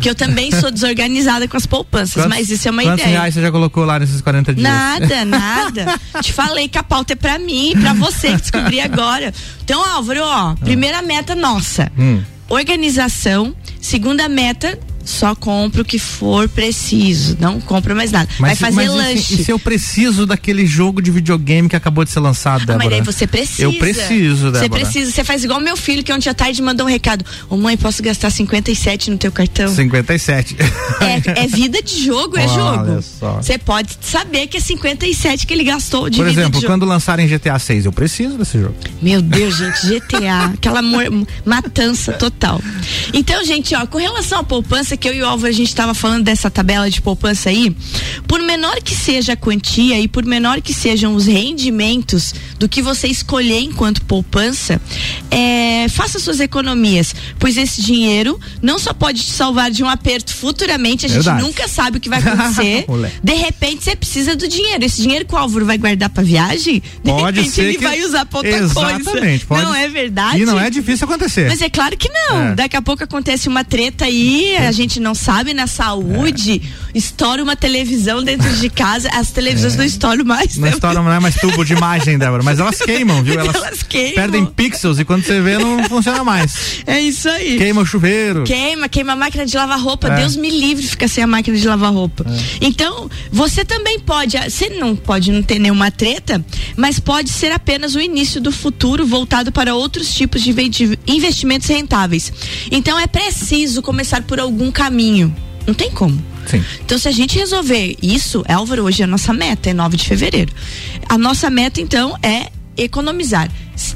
Que 0.00 0.10
eu 0.10 0.14
também 0.14 0.52
sou 0.52 0.70
desorganizada 0.70 1.48
com 1.48 1.56
as 1.56 1.66
poupanças, 1.66 2.14
quantos, 2.14 2.28
mas 2.28 2.50
isso 2.50 2.68
é 2.68 2.70
uma 2.70 2.82
quantos 2.82 3.00
ideia. 3.00 3.08
Quantos 3.08 3.20
reais 3.20 3.34
você 3.34 3.40
já 3.42 3.50
colocou 3.50 3.84
lá 3.84 3.98
nesses 3.98 4.20
40 4.20 4.54
dias? 4.54 4.62
Nada, 4.62 5.24
nada. 5.24 6.00
Te 6.20 6.32
falei 6.32 6.68
que 6.68 6.78
a 6.78 6.82
pauta 6.82 7.14
é 7.14 7.16
pra 7.16 7.38
mim, 7.38 7.72
pra 7.80 7.85
você 7.94 8.28
que 8.28 8.36
descobri 8.36 8.80
agora. 8.82 9.32
Então, 9.62 9.84
Álvaro, 9.84 10.20
ó, 10.22 10.54
primeira 10.54 11.02
meta 11.02 11.34
nossa. 11.34 11.90
Hum. 11.98 12.22
Organização. 12.48 13.54
Segunda 13.80 14.28
meta, 14.28 14.78
só 15.06 15.34
compra 15.34 15.82
o 15.82 15.84
que 15.84 15.98
for 15.98 16.48
preciso, 16.48 17.36
não 17.40 17.60
compra 17.60 17.94
mais 17.94 18.10
nada. 18.10 18.28
Mas, 18.38 18.58
Vai 18.58 18.70
fazer 18.72 18.88
mas 18.88 18.94
lanche. 18.94 19.34
E 19.34 19.36
se, 19.36 19.42
e 19.42 19.44
se 19.44 19.52
eu 19.52 19.58
preciso 19.58 20.26
daquele 20.26 20.66
jogo 20.66 21.00
de 21.00 21.10
videogame 21.10 21.68
que 21.68 21.76
acabou 21.76 22.04
de 22.04 22.10
ser 22.10 22.20
lançado, 22.20 22.66
Débora? 22.66 22.74
Ah, 22.74 22.78
mas 22.78 22.90
daí 22.90 23.00
você 23.00 23.26
precisa. 23.26 23.62
Eu 23.62 23.72
preciso, 23.74 24.50
Débora. 24.50 24.58
Você 24.58 24.68
precisa, 24.68 25.10
você 25.12 25.24
faz 25.24 25.44
igual 25.44 25.60
meu 25.60 25.76
filho 25.76 26.02
que 26.02 26.12
ontem 26.12 26.28
à 26.28 26.34
tarde 26.34 26.60
mandou 26.60 26.86
um 26.86 26.90
recado. 26.90 27.24
Ô 27.48 27.56
mãe, 27.56 27.76
posso 27.76 28.02
gastar 28.02 28.30
57 28.30 29.10
no 29.10 29.16
teu 29.16 29.30
cartão? 29.30 29.72
57. 29.72 30.56
É, 31.00 31.44
é 31.44 31.46
vida 31.46 31.80
de 31.80 32.04
jogo, 32.04 32.36
é 32.36 32.48
jogo. 32.48 33.02
Você 33.40 33.58
pode 33.58 33.96
saber 34.00 34.48
que 34.48 34.56
é 34.56 34.60
57 34.60 35.46
que 35.46 35.54
ele 35.54 35.64
gastou 35.64 36.10
de 36.10 36.18
Por 36.18 36.26
exemplo, 36.26 36.60
de 36.60 36.66
quando 36.66 36.84
lançarem 36.84 37.28
GTA 37.28 37.58
6, 37.58 37.86
eu 37.86 37.92
preciso 37.92 38.36
desse 38.36 38.58
jogo. 38.58 38.74
Meu 39.00 39.22
Deus, 39.22 39.56
gente, 39.56 39.86
GTA, 39.86 40.52
aquela 40.54 40.80
matança 41.44 42.12
total. 42.14 42.60
Então, 43.12 43.44
gente, 43.44 43.74
ó, 43.74 43.86
com 43.86 43.98
relação 43.98 44.40
à 44.40 44.44
poupança, 44.44 44.95
que 44.96 45.08
eu 45.08 45.14
e 45.14 45.22
o 45.22 45.26
Álvaro 45.26 45.48
a 45.48 45.52
gente 45.52 45.68
estava 45.68 45.94
falando 45.94 46.24
dessa 46.24 46.50
tabela 46.50 46.90
de 46.90 47.00
poupança 47.00 47.50
aí, 47.50 47.74
por 48.26 48.40
menor 48.40 48.80
que 48.82 48.94
seja 48.94 49.32
a 49.32 49.36
quantia 49.36 49.98
e 50.00 50.08
por 50.08 50.24
menor 50.24 50.60
que 50.60 50.72
sejam 50.72 51.14
os 51.14 51.26
rendimentos 51.26 52.34
do 52.58 52.68
que 52.68 52.82
você 52.82 53.08
escolher 53.08 53.60
enquanto 53.60 54.02
poupança, 54.04 54.80
é, 55.30 55.86
faça 55.88 56.18
suas 56.18 56.40
economias, 56.40 57.14
pois 57.38 57.56
esse 57.56 57.82
dinheiro 57.82 58.38
não 58.62 58.78
só 58.78 58.92
pode 58.92 59.22
te 59.22 59.30
salvar 59.30 59.70
de 59.70 59.82
um 59.82 59.88
aperto 59.88 60.34
futuramente, 60.34 61.06
a 61.06 61.08
gente 61.08 61.24
Verdade. 61.24 61.42
nunca 61.42 61.68
sabe 61.68 61.98
o 61.98 62.00
que 62.00 62.08
vai 62.08 62.20
acontecer. 62.20 62.86
de 63.22 63.34
repente 63.34 63.84
você 63.84 63.96
precisa 63.96 64.36
do 64.36 64.48
dinheiro. 64.48 64.84
Esse 64.84 65.02
dinheiro 65.02 65.24
que 65.24 65.34
o 65.34 65.38
Álvaro 65.38 65.66
vai 65.66 65.78
guardar 65.78 66.10
para 66.10 66.22
viagem, 66.22 66.82
de 67.02 67.10
pode 67.10 67.40
repente 67.40 67.60
ele 67.60 67.78
que... 67.78 67.84
vai 67.84 68.00
usar 68.02 68.24
pra 68.26 68.38
outra 68.38 68.56
Exatamente, 68.56 69.04
coisa. 69.04 69.46
Pode... 69.46 69.62
Não 69.62 69.74
é 69.74 69.88
verdade? 69.88 70.42
E 70.42 70.44
não 70.44 70.60
é 70.60 70.70
difícil 70.70 71.06
acontecer. 71.06 71.48
Mas 71.48 71.60
é 71.60 71.68
claro 71.68 71.96
que 71.96 72.08
não. 72.08 72.48
É. 72.48 72.54
Daqui 72.54 72.76
a 72.76 72.82
pouco 72.82 73.02
acontece 73.02 73.48
uma 73.48 73.64
treta 73.64 74.04
aí, 74.04 74.56
a 74.56 74.72
gente 74.72 74.85
não 75.00 75.14
sabe, 75.14 75.52
na 75.52 75.66
saúde, 75.66 76.62
é. 76.64 76.98
estoura 76.98 77.42
uma 77.42 77.56
televisão 77.56 78.22
dentro 78.22 78.48
de 78.56 78.68
casa, 78.70 79.08
as 79.12 79.30
televisões 79.30 79.74
é. 79.74 79.78
não 79.78 79.84
estouram 79.84 80.24
mais. 80.24 80.56
Não 80.56 80.68
né? 80.68 80.74
estouram 80.74 81.02
não 81.02 81.12
é 81.12 81.20
mais 81.20 81.34
tubo 81.36 81.64
de 81.64 81.72
imagem, 81.72 82.18
Débora, 82.18 82.42
mas 82.42 82.60
elas 82.60 82.78
queimam, 82.78 83.22
viu? 83.22 83.40
Elas, 83.40 83.54
elas 83.56 83.82
queimam. 83.82 84.14
perdem 84.14 84.46
pixels 84.46 84.98
e 84.98 85.04
quando 85.04 85.24
você 85.24 85.40
vê 85.40 85.58
não 85.58 85.84
funciona 85.84 86.22
mais. 86.22 86.82
É 86.86 87.00
isso 87.00 87.28
aí. 87.28 87.58
Queima 87.58 87.82
o 87.82 87.86
chuveiro. 87.86 88.44
Queima, 88.44 88.88
queima 88.88 89.12
a 89.12 89.16
máquina 89.16 89.44
de 89.44 89.56
lavar 89.56 89.80
roupa. 89.80 90.08
É. 90.08 90.16
Deus 90.16 90.36
me 90.36 90.50
livre 90.50 90.86
ficar 90.86 91.08
sem 91.08 91.24
a 91.24 91.26
máquina 91.26 91.56
de 91.56 91.66
lavar 91.66 91.92
roupa. 91.92 92.24
É. 92.28 92.66
Então, 92.66 93.10
você 93.30 93.64
também 93.64 93.98
pode, 93.98 94.38
você 94.38 94.70
não 94.70 94.94
pode 94.94 95.32
não 95.32 95.42
ter 95.42 95.58
nenhuma 95.58 95.90
treta, 95.90 96.44
mas 96.76 96.98
pode 96.98 97.30
ser 97.30 97.52
apenas 97.52 97.94
o 97.94 98.00
início 98.00 98.40
do 98.40 98.52
futuro 98.52 99.06
voltado 99.06 99.50
para 99.50 99.74
outros 99.74 100.14
tipos 100.14 100.42
de 100.42 100.54
investimentos 101.06 101.68
rentáveis. 101.68 102.32
Então 102.70 102.98
é 102.98 103.06
preciso 103.06 103.82
começar 103.82 104.22
por 104.22 104.40
algum 104.40 104.70
caminho. 104.76 105.34
Não 105.66 105.72
tem 105.72 105.90
como. 105.90 106.22
Sim. 106.46 106.62
Então, 106.84 106.98
se 106.98 107.08
a 107.08 107.10
gente 107.10 107.38
resolver 107.38 107.96
isso, 108.02 108.44
Álvaro, 108.46 108.84
hoje 108.84 109.00
é 109.00 109.04
a 109.04 109.08
nossa 109.08 109.32
meta, 109.32 109.70
é 109.70 109.72
9 109.72 109.96
de 109.96 110.06
fevereiro. 110.06 110.52
A 111.08 111.16
nossa 111.16 111.48
meta, 111.48 111.80
então, 111.80 112.16
é 112.22 112.50
economizar. 112.76 113.50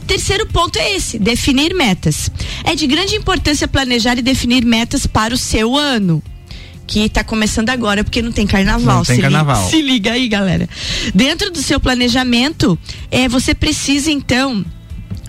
Terceiro 0.06 0.46
ponto 0.46 0.78
é 0.78 0.96
esse: 0.96 1.18
definir 1.18 1.74
metas. 1.74 2.30
É 2.64 2.74
de 2.74 2.86
grande 2.86 3.14
importância 3.14 3.68
planejar 3.68 4.18
e 4.18 4.22
definir 4.22 4.64
metas 4.64 5.06
para 5.06 5.34
o 5.34 5.38
seu 5.38 5.76
ano 5.76 6.22
que 6.86 7.00
está 7.00 7.22
começando 7.22 7.70
agora 7.70 8.02
porque 8.02 8.20
não 8.22 8.32
tem 8.32 8.46
carnaval. 8.46 8.96
Não 8.96 9.04
tem 9.04 9.16
se 9.16 9.22
carnaval. 9.22 9.56
Liga, 9.58 9.70
se 9.70 9.82
liga 9.82 10.12
aí, 10.12 10.28
galera. 10.28 10.68
Dentro 11.14 11.50
do 11.50 11.62
seu 11.62 11.78
planejamento, 11.78 12.76
é, 13.10 13.28
você 13.28 13.54
precisa 13.54 14.10
então 14.10 14.64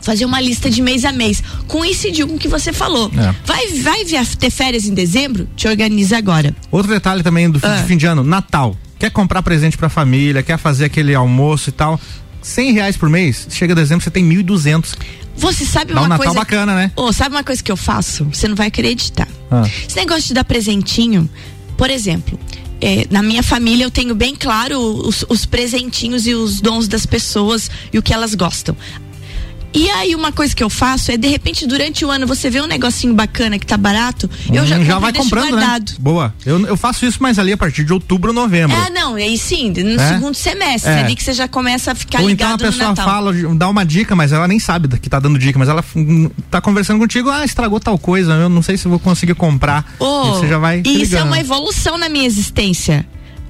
fazer 0.01 0.25
uma 0.25 0.41
lista 0.41 0.70
de 0.70 0.81
mês 0.81 1.05
a 1.05 1.12
mês. 1.12 1.43
Coincidiu 1.67 2.27
com 2.27 2.36
o 2.36 2.39
que 2.39 2.48
você 2.48 2.74
falou. 2.74 3.12
É. 3.15 3.36
Vai, 3.46 3.67
vai 3.79 4.05
ter 4.38 4.50
férias 4.50 4.86
em 4.86 4.93
dezembro? 4.93 5.48
Te 5.55 5.67
organiza 5.67 6.17
agora. 6.17 6.55
Outro 6.72 6.91
detalhe 6.91 7.24
também 7.24 7.50
do 7.50 7.60
ah. 7.63 7.84
fim 7.88 7.98
de 7.98 8.05
ano, 8.05 8.24
Natal. 8.24 8.75
Quer 9.00 9.10
comprar 9.12 9.41
presente 9.41 9.77
pra 9.77 9.89
família, 9.89 10.43
quer 10.43 10.58
fazer 10.58 10.86
aquele 10.86 11.15
almoço 11.15 11.70
e 11.70 11.72
tal. 11.72 12.00
cem 12.41 12.72
reais 12.72 12.96
por 12.96 13.10
mês, 13.10 13.48
chega 13.50 13.74
dezembro, 13.74 14.03
você 14.03 14.12
tem 14.12 14.24
mil 14.24 14.41
e 14.41 14.43
duzentos. 14.43 14.96
Você 15.36 15.65
sabe 15.65 15.93
Dá 15.93 16.01
uma 16.01 16.15
um 16.15 16.17
coisa. 16.17 16.34
Natal 16.34 16.36
bacana, 16.36 16.75
né? 16.75 16.91
Oh, 16.96 17.12
sabe 17.12 17.36
uma 17.36 17.43
coisa 17.43 17.63
que 17.63 17.72
eu 17.72 17.77
faço? 17.77 18.25
Você 18.25 18.48
não 18.48 18.55
vai 18.55 18.67
acreditar. 18.67 19.27
Ah. 19.50 19.63
Esse 19.88 19.96
negócio 19.96 20.27
de 20.27 20.34
dar 20.34 20.43
presentinho, 20.43 21.29
por 21.77 21.89
exemplo, 21.89 22.39
é, 22.79 23.05
na 23.10 23.22
minha 23.22 23.43
família 23.43 23.84
eu 23.84 23.91
tenho 23.91 24.15
bem 24.15 24.36
claro 24.36 24.79
os, 24.79 25.24
os, 25.29 25.46
presentinhos 25.46 26.25
e 26.25 26.34
os 26.34 26.60
dons 26.60 26.88
das 26.88 27.05
pessoas 27.05 27.70
e 27.93 27.98
o 27.98 28.03
que 28.03 28.13
elas 28.13 28.34
gostam. 28.34 28.75
E 29.73 29.89
aí 29.89 30.15
uma 30.15 30.31
coisa 30.31 30.55
que 30.55 30.63
eu 30.63 30.69
faço 30.69 31.11
é 31.11 31.17
de 31.17 31.27
repente 31.27 31.65
durante 31.65 32.03
o 32.03 32.11
ano 32.11 32.27
você 32.27 32.49
vê 32.49 32.61
um 32.61 32.67
negocinho 32.67 33.13
bacana 33.13 33.57
que 33.57 33.65
tá 33.65 33.77
barato, 33.77 34.29
hum, 34.49 34.55
eu 34.55 34.65
já, 34.65 34.83
já 34.83 34.99
vai 34.99 35.13
comprando, 35.13 35.45
né? 35.45 35.51
guardado. 35.51 35.91
Né? 35.91 35.97
Boa. 35.99 36.33
Eu, 36.45 36.65
eu 36.67 36.75
faço 36.75 37.05
isso 37.05 37.21
mais 37.21 37.39
ali 37.39 37.53
a 37.53 37.57
partir 37.57 37.83
de 37.83 37.93
outubro, 37.93 38.33
novembro. 38.33 38.75
É, 38.75 38.89
não, 38.89 39.15
aí 39.15 39.37
sim, 39.37 39.71
no 39.71 40.01
é? 40.01 40.13
segundo 40.13 40.35
semestre, 40.35 40.91
é. 40.91 40.99
ali 40.99 41.15
que 41.15 41.23
você 41.23 41.33
já 41.33 41.47
começa 41.47 41.91
a 41.91 41.95
ficar 41.95 42.21
Ou 42.21 42.27
ligado 42.27 42.55
então 42.55 42.67
a 42.67 42.71
pessoa 42.71 42.95
fala, 42.95 43.33
dá 43.55 43.69
uma 43.69 43.85
dica, 43.85 44.15
mas 44.15 44.31
ela 44.31 44.47
nem 44.47 44.59
sabe 44.59 44.89
que 44.99 45.09
tá 45.09 45.19
dando 45.19 45.39
dica, 45.39 45.57
mas 45.57 45.69
ela 45.69 45.83
hum, 45.95 46.29
tá 46.49 46.59
conversando 46.59 46.99
contigo, 46.99 47.29
ah, 47.29 47.45
estragou 47.45 47.79
tal 47.79 47.97
coisa, 47.97 48.33
eu 48.33 48.49
não 48.49 48.61
sei 48.61 48.77
se 48.77 48.87
vou 48.87 48.99
conseguir 48.99 49.35
comprar. 49.35 49.95
Oh, 49.99 50.23
e 50.25 50.29
você 50.31 50.47
já 50.47 50.57
vai. 50.57 50.81
Isso 50.85 51.15
é 51.15 51.23
uma 51.23 51.39
evolução 51.39 51.97
na 51.97 52.09
minha 52.09 52.25
existência. 52.25 53.05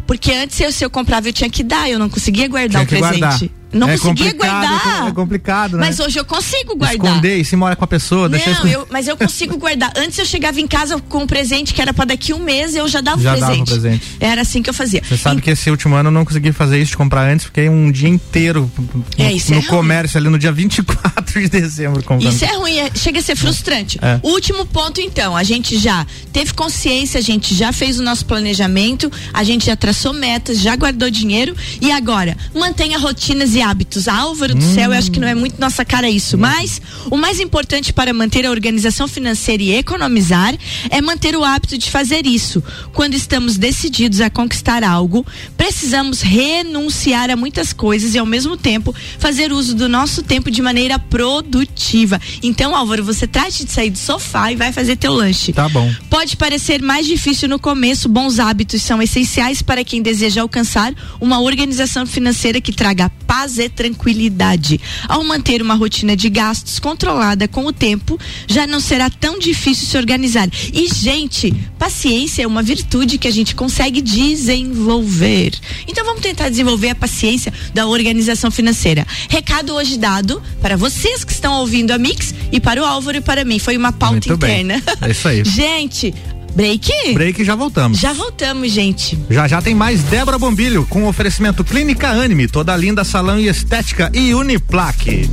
Porque 0.06 0.32
antes, 0.34 0.60
eu, 0.60 0.72
se 0.72 0.84
eu 0.84 0.90
comprava, 0.90 1.30
eu 1.30 1.34
tinha 1.34 1.50
que 1.50 1.64
dar, 1.64 1.90
eu 1.90 1.98
não 1.98 2.10
conseguia 2.10 2.48
guardar 2.48 2.84
o 2.84 2.86
presente. 2.86 3.20
Guardar. 3.20 3.61
Não 3.72 3.90
é 3.90 3.98
conseguia 3.98 4.34
guardar. 4.34 5.08
É 5.08 5.12
complicado, 5.12 5.78
né? 5.78 5.88
Mas 5.88 6.00
hoje 6.00 6.20
eu 6.20 6.26
consigo 6.26 6.76
guardar. 6.76 6.96
Esconder 6.96 7.38
e 7.38 7.46
se 7.46 7.56
mora 7.56 7.76
com 7.76 7.84
a 7.84 7.88
pessoa, 7.88 8.28
Não, 8.28 8.38
deixa 8.38 8.68
eu, 8.68 8.88
mas 8.90 9.08
eu 9.08 9.16
consigo 9.16 9.58
guardar. 9.58 9.92
Antes 9.96 10.18
eu 10.18 10.26
chegava 10.26 10.60
em 10.60 10.68
casa 10.68 11.00
com 11.00 11.20
um 11.20 11.28
presente 11.28 11.74
que 11.74 11.82
era 11.82 11.94
para 11.94 12.06
daqui 12.06 12.34
um 12.34 12.40
mês, 12.40 12.76
eu 12.76 12.88
já 12.88 13.02
dava 13.02 13.22
já 13.22 13.34
o 13.34 13.38
presente. 13.38 13.70
Dava 13.70 13.78
o 13.78 13.82
presente. 13.82 14.06
Era 14.20 14.42
assim 14.42 14.62
que 14.62 14.70
eu 14.70 14.74
fazia. 14.74 15.02
Você 15.08 15.18
sabe 15.18 15.40
e... 15.40 15.42
que 15.42 15.50
esse 15.52 15.70
último 15.70 15.96
ano 15.96 16.08
eu 16.10 16.14
não 16.14 16.26
consegui 16.26 16.52
fazer 16.52 16.80
isso 16.82 16.92
de 16.92 16.98
comprar 16.98 17.30
antes, 17.30 17.46
fiquei 17.46 17.70
um 17.70 17.92
dia 17.92 18.10
inteiro 18.10 18.70
é, 19.18 19.30
no, 19.30 19.32
isso 19.32 19.52
no 19.52 19.60
é 19.60 19.64
comércio 19.64 20.18
ali 20.18 20.30
no 20.30 20.38
dia 20.38 20.52
24 20.52 21.42
de 21.42 21.50
dezembro 21.50 22.04
comprando. 22.04 22.34
Isso 22.34 22.44
é 22.44 22.56
ruim, 22.56 22.78
é, 22.78 22.92
chega 22.96 23.20
a 23.20 23.24
ser 23.24 23.36
frustrante. 23.36 24.00
É. 24.02 24.20
Último 24.24 24.66
ponto 24.66 25.00
então, 25.00 25.36
a 25.36 25.44
gente 25.44 25.78
já 25.78 26.06
teve 26.34 26.54
consciência, 26.54 27.20
a 27.20 27.24
gente 27.24 27.56
já 27.56 27.72
fez 27.72 28.00
o 28.00 28.04
nosso 28.04 28.26
planejamento, 28.26 29.12
a 29.34 29.44
gente 29.44 29.66
já 29.66 29.76
traçou 29.76 30.14
metas, 30.14 30.60
já 30.60 30.76
guardou 30.76 31.10
dinheiro 31.10 31.56
e 31.80 31.92
agora 31.92 32.36
mantenha 32.54 32.98
rotinas 32.98 33.56
e 33.56 33.61
hábitos. 33.62 34.08
Álvaro 34.08 34.56
do 34.56 34.64
hum. 34.64 34.74
céu, 34.74 34.92
eu 34.92 34.98
acho 34.98 35.12
que 35.12 35.20
não 35.20 35.28
é 35.28 35.36
muito 35.36 35.60
nossa 35.60 35.86
cara 35.86 36.10
isso. 36.10 36.38
Mas 36.38 36.82
o 37.10 37.18
mais 37.18 37.40
importante 37.40 37.94
para 37.94 38.14
manter 38.14 38.46
a 38.46 38.52
organização 38.52 39.08
financeira 39.08 39.64
e 39.64 39.74
economizar 39.74 40.56
é 40.90 41.02
manter 41.02 41.36
o 41.36 41.44
hábito 41.44 41.78
de 41.78 41.90
fazer 41.90 42.26
isso. 42.26 42.64
Quando 42.94 43.14
estamos 43.14 43.58
decididos 43.58 44.22
a 44.22 44.30
conquistar 44.30 44.84
algo, 44.84 45.26
precisamos 45.58 46.22
renunciar 46.22 47.30
a 47.30 47.36
muitas 47.36 47.74
coisas 47.74 48.16
e 48.16 48.18
ao 48.18 48.26
mesmo 48.26 48.58
tempo 48.58 48.94
fazer 49.20 49.52
uso 49.52 49.76
do 49.76 49.88
nosso 49.88 50.24
tempo 50.24 50.50
de 50.50 50.62
maneira 50.62 50.98
produtiva. 50.98 52.20
Então, 52.42 52.76
Álvaro, 52.76 53.04
você 53.04 53.28
trate 53.28 53.66
de 53.66 53.72
sair 53.72 53.90
do 53.90 53.98
sofá 53.98 54.52
e 54.52 54.56
vai 54.56 54.72
fazer 54.72 54.96
teu 54.96 55.14
lanche. 55.14 55.54
Tá 55.54 55.70
bom. 55.70 55.92
Pode 56.10 56.36
parecer 56.38 56.82
mais 56.82 57.06
difícil 57.06 57.48
no 57.48 57.60
começo, 57.60 58.10
bons 58.10 58.40
hábitos 58.40 58.82
são 58.82 59.02
essenciais 59.02 59.62
para 59.62 59.84
quem 59.84 60.02
deseja 60.02 60.42
alcançar 60.42 60.94
uma 61.20 61.40
organização 61.40 62.06
financeira 62.06 62.62
que 62.62 62.72
traga 62.72 63.12
paz 63.28 63.51
e 63.58 63.70
tranquilidade 63.70 64.80
ao 65.08 65.24
manter 65.24 65.62
uma 65.62 65.76
rotina 65.76 66.16
de 66.16 66.30
gastos 66.30 66.80
controlada 66.80 67.48
com 67.48 67.66
o 67.66 67.74
tempo, 67.74 68.20
já 68.48 68.66
não 68.68 68.80
será 68.80 69.10
tão 69.10 69.40
difícil 69.40 69.88
se 69.88 69.98
organizar. 69.98 70.50
E, 70.74 70.88
gente, 70.88 71.54
paciência 71.78 72.44
é 72.44 72.48
uma 72.48 72.64
virtude 72.64 73.18
que 73.18 73.28
a 73.28 73.32
gente 73.32 73.56
consegue 73.56 74.02
desenvolver. 74.02 75.54
Então 75.88 76.06
vamos 76.06 76.22
tentar 76.22 76.50
desenvolver 76.50 76.90
a 76.90 76.96
paciência 76.96 77.54
da 77.74 77.88
organização 77.88 78.52
financeira. 78.52 79.06
Recado 79.30 79.74
hoje 79.74 79.98
dado 79.98 80.42
para 80.62 80.76
vocês 80.78 81.24
que 81.24 81.32
estão 81.32 81.60
ouvindo 81.60 81.92
a 81.92 81.98
Mix 81.98 82.34
e 82.52 82.60
para 82.60 82.82
o 82.82 82.86
Álvaro 82.86 83.18
e 83.18 83.22
para 83.22 83.44
mim. 83.44 83.60
Foi 83.60 83.78
uma 83.78 83.92
pauta 83.92 84.14
Muito 84.14 84.34
interna. 84.34 84.76
Bem. 84.76 84.96
É 85.02 85.12
isso 85.12 85.28
aí. 85.28 85.44
gente, 85.46 86.14
Break? 86.56 87.14
Break 87.14 87.44
já 87.44 87.56
voltamos. 87.56 88.00
Já 88.00 88.14
voltamos, 88.14 88.72
gente. 88.72 89.18
Já 89.30 89.48
já 89.48 89.62
tem 89.62 89.74
mais 89.74 90.04
Débora 90.04 90.38
Bombilho 90.38 90.86
com 90.86 91.08
oferecimento 91.08 91.64
Clínica 91.64 92.10
Anime, 92.10 92.48
toda 92.48 92.76
linda 92.76 93.04
salão 93.04 93.40
e 93.40 93.48
estética 93.48 94.12
e 94.14 94.34
Uniplaque. 94.34 95.30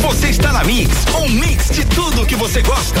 Você 0.00 0.28
está 0.28 0.52
na 0.52 0.64
Mix, 0.64 0.90
um 1.14 1.28
mix 1.28 1.70
de 1.70 1.84
tudo 1.86 2.26
que 2.26 2.36
você 2.36 2.60
gosta. 2.62 3.00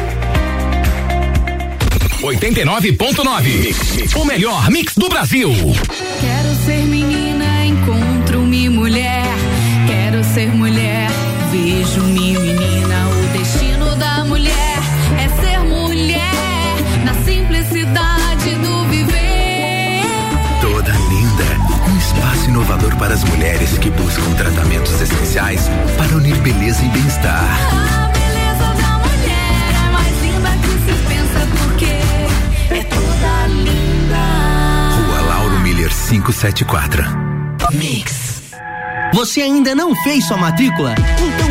89.9. 2.21 4.15
O 4.15 4.25
melhor 4.25 4.69
mix 4.69 4.93
do 4.95 5.09
Brasil. 5.09 5.51
Quero 6.19 6.55
ser 6.65 6.85
menina, 6.85 7.65
encontro-me 7.65 8.69
mulher. 8.69 9.25
Quero 9.87 10.23
ser 10.23 10.53
mulher, 10.53 11.09
vejo-me 11.51 12.37
menina. 12.37 13.07
O 13.09 13.37
destino 13.37 13.95
da 13.95 14.23
mulher 14.23 14.77
é 15.17 15.41
ser 15.41 15.59
mulher 15.59 16.75
na 17.03 17.15
simplicidade 17.25 18.53
do 18.61 18.85
viver. 18.85 20.03
Toda 20.61 20.91
linda, 20.91 21.89
um 21.91 21.97
espaço 21.97 22.49
inovador 22.49 22.95
para 22.97 23.15
as 23.15 23.23
mulheres 23.23 23.79
que 23.79 23.89
buscam 23.89 24.31
tratamentos 24.35 25.01
essenciais 25.01 25.61
para 25.97 26.15
unir 26.15 26.37
beleza 26.37 26.85
e 26.85 26.89
bem-estar. 26.89 27.90
574. 36.11 37.05
Mix. 37.71 38.41
Você 39.13 39.41
ainda 39.41 39.73
não 39.73 39.95
fez 40.03 40.27
sua 40.27 40.35
matrícula? 40.35 40.93
Então 41.17 41.50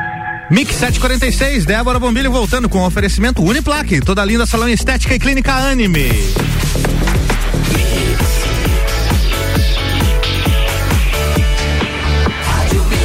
Mix 0.51 0.75
746, 0.75 1.63
Débora 1.63 1.97
Bombilho 1.97 2.29
voltando 2.29 2.67
com 2.67 2.85
oferecimento 2.85 3.41
Uniplaque, 3.41 4.01
toda 4.01 4.25
linda 4.25 4.45
salão 4.45 4.67
estética 4.67 5.15
e 5.15 5.19
clínica 5.19 5.53
Anime. 5.53 6.09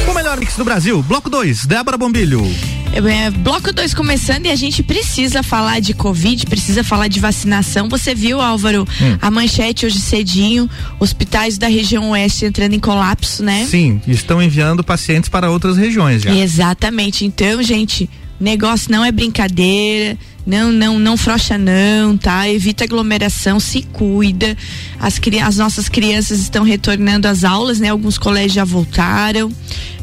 O 0.09 0.13
melhor 0.13 0.37
mix 0.37 0.57
do 0.57 0.65
Brasil, 0.65 1.01
bloco 1.01 1.29
2, 1.29 1.65
Débora 1.65 1.97
Bombilho. 1.97 2.43
É, 2.93 3.29
bloco 3.29 3.71
2 3.71 3.93
começando 3.93 4.45
e 4.45 4.49
a 4.49 4.55
gente 4.55 4.81
precisa 4.81 5.43
falar 5.43 5.79
de 5.79 5.93
Covid, 5.93 6.45
precisa 6.47 6.83
falar 6.83 7.07
de 7.07 7.19
vacinação. 7.19 7.87
Você 7.89 8.15
viu, 8.15 8.41
Álvaro, 8.41 8.87
hum. 9.01 9.17
a 9.21 9.29
manchete 9.29 9.85
hoje 9.85 9.99
cedinho, 9.99 10.69
hospitais 10.99 11.57
da 11.57 11.67
região 11.67 12.09
oeste 12.11 12.45
entrando 12.45 12.73
em 12.73 12.79
colapso, 12.79 13.43
né? 13.43 13.65
Sim, 13.69 14.01
estão 14.07 14.41
enviando 14.41 14.83
pacientes 14.83 15.29
para 15.29 15.49
outras 15.49 15.77
regiões 15.77 16.23
já. 16.23 16.35
Exatamente. 16.35 17.25
Então, 17.25 17.61
gente, 17.61 18.09
negócio 18.39 18.91
não 18.91 19.03
é 19.03 19.11
brincadeira. 19.11 20.17
Não, 20.45 20.71
não, 20.71 20.97
não 20.97 21.17
frocha 21.17 21.57
não, 21.57 22.15
tá? 22.15 22.47
Evita 22.47 22.85
aglomeração, 22.85 23.59
se 23.59 23.81
cuida. 23.81 24.55
As, 24.97 25.19
as 25.43 25.57
nossas 25.57 25.89
crianças 25.89 26.39
estão 26.39 26.63
retornando 26.63 27.27
às 27.27 27.43
aulas, 27.43 27.81
né? 27.81 27.89
Alguns 27.89 28.17
colégios 28.17 28.53
já 28.53 28.63
voltaram. 28.63 29.51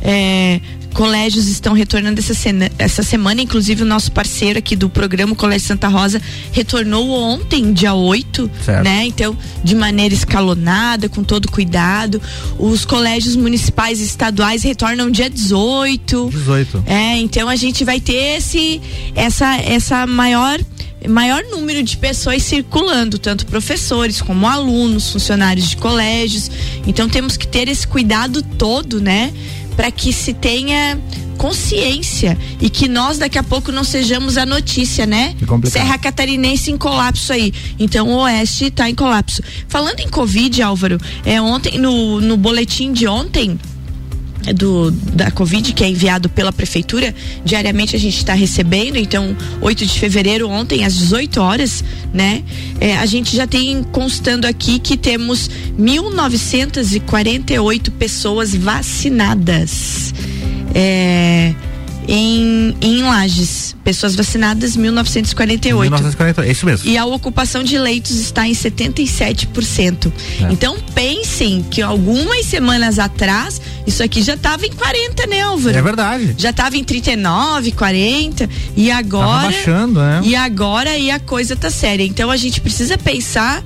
É, 0.02 0.60
colégios 0.94 1.48
estão 1.48 1.74
retornando 1.74 2.20
essa, 2.20 2.32
cena, 2.32 2.70
essa 2.78 3.02
semana, 3.02 3.42
inclusive 3.42 3.82
o 3.82 3.84
nosso 3.84 4.12
parceiro 4.12 4.58
aqui 4.58 4.76
do 4.76 4.88
programa, 4.88 5.32
o 5.32 5.36
Colégio 5.36 5.66
Santa 5.66 5.88
Rosa, 5.88 6.22
retornou 6.52 7.10
ontem, 7.10 7.72
dia 7.72 7.92
8, 7.92 8.50
certo. 8.64 8.84
né? 8.84 9.04
Então, 9.04 9.36
de 9.62 9.74
maneira 9.74 10.14
escalonada, 10.14 11.08
com 11.08 11.24
todo 11.24 11.50
cuidado. 11.50 12.22
Os 12.58 12.84
colégios 12.84 13.34
municipais 13.34 14.00
e 14.00 14.04
estaduais 14.04 14.62
retornam 14.62 15.10
dia 15.10 15.28
18. 15.28 16.30
18. 16.30 16.84
É, 16.86 17.16
então 17.18 17.48
a 17.48 17.56
gente 17.56 17.84
vai 17.84 18.00
ter 18.00 18.38
esse 18.38 18.80
essa 19.14 19.56
essa 19.56 20.06
maior 20.06 20.60
maior 21.08 21.42
número 21.50 21.82
de 21.82 21.96
pessoas 21.98 22.42
circulando, 22.42 23.18
tanto 23.18 23.44
professores 23.46 24.22
como 24.22 24.46
alunos, 24.46 25.10
funcionários 25.10 25.68
de 25.68 25.76
colégios. 25.76 26.50
Então 26.86 27.08
temos 27.08 27.36
que 27.36 27.46
ter 27.46 27.68
esse 27.68 27.86
cuidado 27.86 28.42
todo, 28.42 29.00
né? 29.00 29.32
Para 29.76 29.90
que 29.90 30.12
se 30.12 30.32
tenha 30.32 30.98
consciência 31.36 32.38
e 32.60 32.70
que 32.70 32.88
nós 32.88 33.18
daqui 33.18 33.38
a 33.38 33.42
pouco 33.42 33.72
não 33.72 33.84
sejamos 33.84 34.38
a 34.38 34.46
notícia, 34.46 35.04
né? 35.04 35.34
Serra 35.70 35.98
Catarinense 35.98 36.70
em 36.70 36.78
colapso 36.78 37.32
aí. 37.32 37.52
Então 37.78 38.08
o 38.08 38.16
Oeste 38.18 38.66
está 38.66 38.88
em 38.88 38.94
colapso. 38.94 39.42
Falando 39.68 40.00
em 40.00 40.08
Covid, 40.08 40.62
Álvaro, 40.62 40.98
é 41.24 41.40
ontem 41.40 41.78
no, 41.78 42.20
no 42.20 42.36
boletim 42.36 42.92
de 42.92 43.06
ontem 43.06 43.58
do, 44.52 44.90
da 44.90 45.30
Covid, 45.30 45.72
que 45.72 45.84
é 45.84 45.88
enviado 45.88 46.28
pela 46.28 46.52
Prefeitura, 46.52 47.14
diariamente 47.44 47.94
a 47.96 47.98
gente 47.98 48.16
está 48.16 48.34
recebendo, 48.34 48.96
então 48.96 49.36
8 49.60 49.86
de 49.86 49.98
fevereiro, 49.98 50.48
ontem, 50.48 50.84
às 50.84 50.94
18 50.94 51.40
horas, 51.40 51.82
né? 52.12 52.42
É, 52.80 52.96
a 52.96 53.06
gente 53.06 53.36
já 53.36 53.46
tem 53.46 53.82
constando 53.84 54.46
aqui 54.46 54.78
que 54.78 54.96
temos 54.96 55.50
1.948 55.78 57.90
pessoas 57.90 58.54
vacinadas. 58.54 60.14
É, 60.74 61.54
em, 62.08 62.76
em 62.80 63.02
Lages. 63.02 63.74
Pessoas 63.82 64.14
vacinadas, 64.14 64.76
1948. 64.76 65.82
1948, 65.82 66.48
é 66.48 66.52
isso 66.52 66.66
mesmo. 66.66 66.88
E 66.88 66.96
a 66.96 67.04
ocupação 67.04 67.62
de 67.62 67.78
leitos 67.78 68.18
está 68.18 68.46
em 68.46 68.52
77%. 68.52 70.12
É. 70.40 70.52
Então 70.52 70.76
pensem 70.94 71.62
que 71.62 71.82
algumas 71.82 72.46
semanas 72.46 72.98
atrás, 72.98 73.60
isso 73.86 74.02
aqui 74.02 74.22
já 74.22 74.34
estava 74.34 74.64
em 74.64 74.72
40, 74.72 75.26
né, 75.26 75.40
Álvaro? 75.42 75.76
É 75.76 75.82
verdade. 75.82 76.34
Já 76.38 76.50
estava 76.50 76.76
em 76.76 76.84
39, 76.84 77.72
40 77.72 78.48
e 78.76 78.90
agora. 78.90 79.26
Tava 79.26 79.42
baixando, 79.42 80.00
né? 80.00 80.20
E 80.24 80.34
agora 80.34 80.90
aí 80.90 81.10
a 81.10 81.18
coisa 81.18 81.54
tá 81.54 81.70
séria. 81.70 82.04
Então 82.04 82.30
a 82.30 82.36
gente 82.36 82.60
precisa 82.60 82.96
pensar 82.96 83.62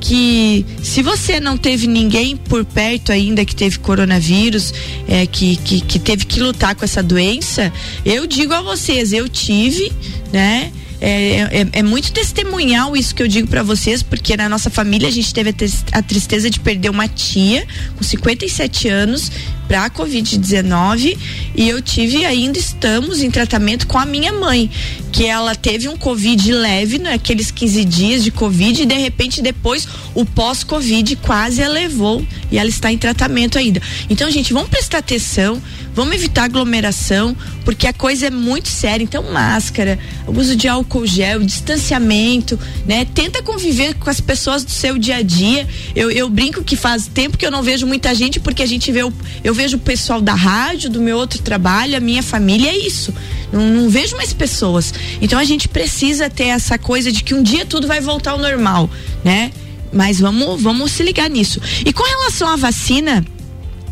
que 0.00 0.64
se 0.82 1.02
você 1.02 1.38
não 1.38 1.56
teve 1.56 1.86
ninguém 1.86 2.36
por 2.36 2.64
perto 2.64 3.12
ainda 3.12 3.44
que 3.44 3.54
teve 3.54 3.78
coronavírus, 3.78 4.72
é, 5.06 5.26
que, 5.26 5.56
que, 5.56 5.80
que 5.80 5.98
teve 5.98 6.24
que 6.24 6.40
lutar 6.40 6.74
com 6.74 6.84
essa 6.84 7.02
doença, 7.02 7.72
eu 8.04 8.26
digo 8.26 8.54
a 8.54 8.62
vocês, 8.62 9.12
eu 9.12 9.28
tive, 9.28 9.92
né? 10.32 10.72
É, 11.02 11.60
é, 11.62 11.66
é, 11.72 11.82
muito 11.82 12.12
testemunhal 12.12 12.94
isso 12.94 13.14
que 13.14 13.22
eu 13.22 13.28
digo 13.28 13.48
para 13.48 13.62
vocês, 13.62 14.02
porque 14.02 14.36
na 14.36 14.50
nossa 14.50 14.68
família 14.68 15.08
a 15.08 15.10
gente 15.10 15.32
teve 15.32 15.48
a, 15.48 15.98
a, 15.98 16.02
tristeza 16.02 16.50
de 16.50 16.60
perder 16.60 16.90
uma 16.90 17.08
tia 17.08 17.66
com 17.96 18.04
57 18.04 18.86
anos 18.88 19.32
para 19.70 19.84
a 19.84 19.90
Covid-19 19.90 21.16
e 21.54 21.68
eu 21.68 21.80
tive 21.80 22.24
ainda 22.24 22.58
estamos 22.58 23.22
em 23.22 23.30
tratamento 23.30 23.86
com 23.86 23.98
a 23.98 24.04
minha 24.04 24.32
mãe, 24.32 24.68
que 25.12 25.24
ela 25.24 25.54
teve 25.54 25.88
um 25.88 25.96
Covid 25.96 26.50
leve 26.50 26.98
naqueles 26.98 27.52
15 27.52 27.84
dias 27.84 28.24
de 28.24 28.32
Covid 28.32 28.82
e 28.82 28.86
de 28.86 28.94
repente 28.96 29.40
depois 29.40 29.86
o 30.12 30.24
pós-Covid 30.24 31.14
quase 31.16 31.60
elevou 31.60 32.26
e 32.50 32.58
ela 32.58 32.68
está 32.68 32.90
em 32.90 32.98
tratamento 32.98 33.58
ainda. 33.58 33.80
Então, 34.08 34.28
gente, 34.28 34.52
vamos 34.52 34.70
prestar 34.70 34.98
atenção, 34.98 35.62
vamos 35.94 36.14
evitar 36.14 36.44
aglomeração, 36.44 37.36
porque 37.64 37.86
a 37.86 37.92
coisa 37.92 38.26
é 38.26 38.30
muito 38.30 38.68
séria. 38.68 39.04
Então, 39.04 39.22
máscara, 39.32 39.98
uso 40.26 40.56
de 40.56 40.66
álcool 40.66 41.06
gel, 41.06 41.40
distanciamento, 41.40 42.58
né? 42.86 43.04
Tenta 43.04 43.42
conviver 43.42 43.94
com 43.94 44.10
as 44.10 44.20
pessoas 44.20 44.64
do 44.64 44.70
seu 44.70 44.98
dia 44.98 45.16
a 45.16 45.22
dia. 45.22 45.68
Eu, 45.94 46.10
eu 46.10 46.28
brinco 46.28 46.64
que 46.64 46.74
faz 46.74 47.06
tempo 47.06 47.38
que 47.38 47.46
eu 47.46 47.50
não 47.50 47.62
vejo 47.62 47.86
muita 47.86 48.14
gente, 48.14 48.40
porque 48.40 48.62
a 48.62 48.66
gente 48.66 48.90
vê 48.90 49.04
o, 49.04 49.12
eu 49.44 49.54
vejo 49.54 49.59
o 49.76 49.78
pessoal 49.78 50.20
da 50.20 50.34
rádio, 50.34 50.90
do 50.90 51.00
meu 51.00 51.16
outro 51.16 51.40
trabalho, 51.40 51.96
a 51.96 52.00
minha 52.00 52.22
família, 52.22 52.70
é 52.70 52.78
isso. 52.78 53.12
Não, 53.52 53.60
não 53.60 53.90
vejo 53.90 54.16
mais 54.16 54.32
pessoas. 54.32 54.92
Então 55.20 55.38
a 55.38 55.44
gente 55.44 55.68
precisa 55.68 56.30
ter 56.30 56.46
essa 56.46 56.78
coisa 56.78 57.10
de 57.12 57.22
que 57.22 57.34
um 57.34 57.42
dia 57.42 57.64
tudo 57.66 57.86
vai 57.86 58.00
voltar 58.00 58.32
ao 58.32 58.38
normal, 58.38 58.88
né? 59.24 59.52
Mas 59.92 60.20
vamos, 60.20 60.60
vamos 60.62 60.92
se 60.92 61.02
ligar 61.02 61.28
nisso. 61.28 61.60
E 61.84 61.92
com 61.92 62.04
relação 62.04 62.48
à 62.48 62.56
vacina, 62.56 63.24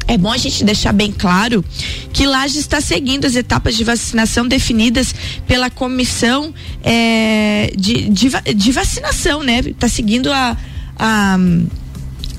é 0.07 0.17
bom 0.17 0.33
a 0.33 0.39
gente 0.39 0.65
deixar 0.65 0.93
bem 0.93 1.13
claro 1.13 1.63
que 2.13 2.27
Lages 2.27 2.57
está 2.57 2.81
seguindo 2.81 3.27
as 3.27 3.37
etapas 3.37 3.77
de 3.77 3.85
vacinação 3.85 4.49
definidas 4.49 5.15
pela 5.47 5.69
comissão 5.69 6.55
é, 6.83 7.73
de, 7.77 8.09
de, 8.09 8.31
de, 8.55 8.73
vacinação, 8.73 9.43
né? 9.43 9.61
Está 9.61 9.87
seguindo 9.87 10.33
a, 10.33 10.57
a 10.99 11.39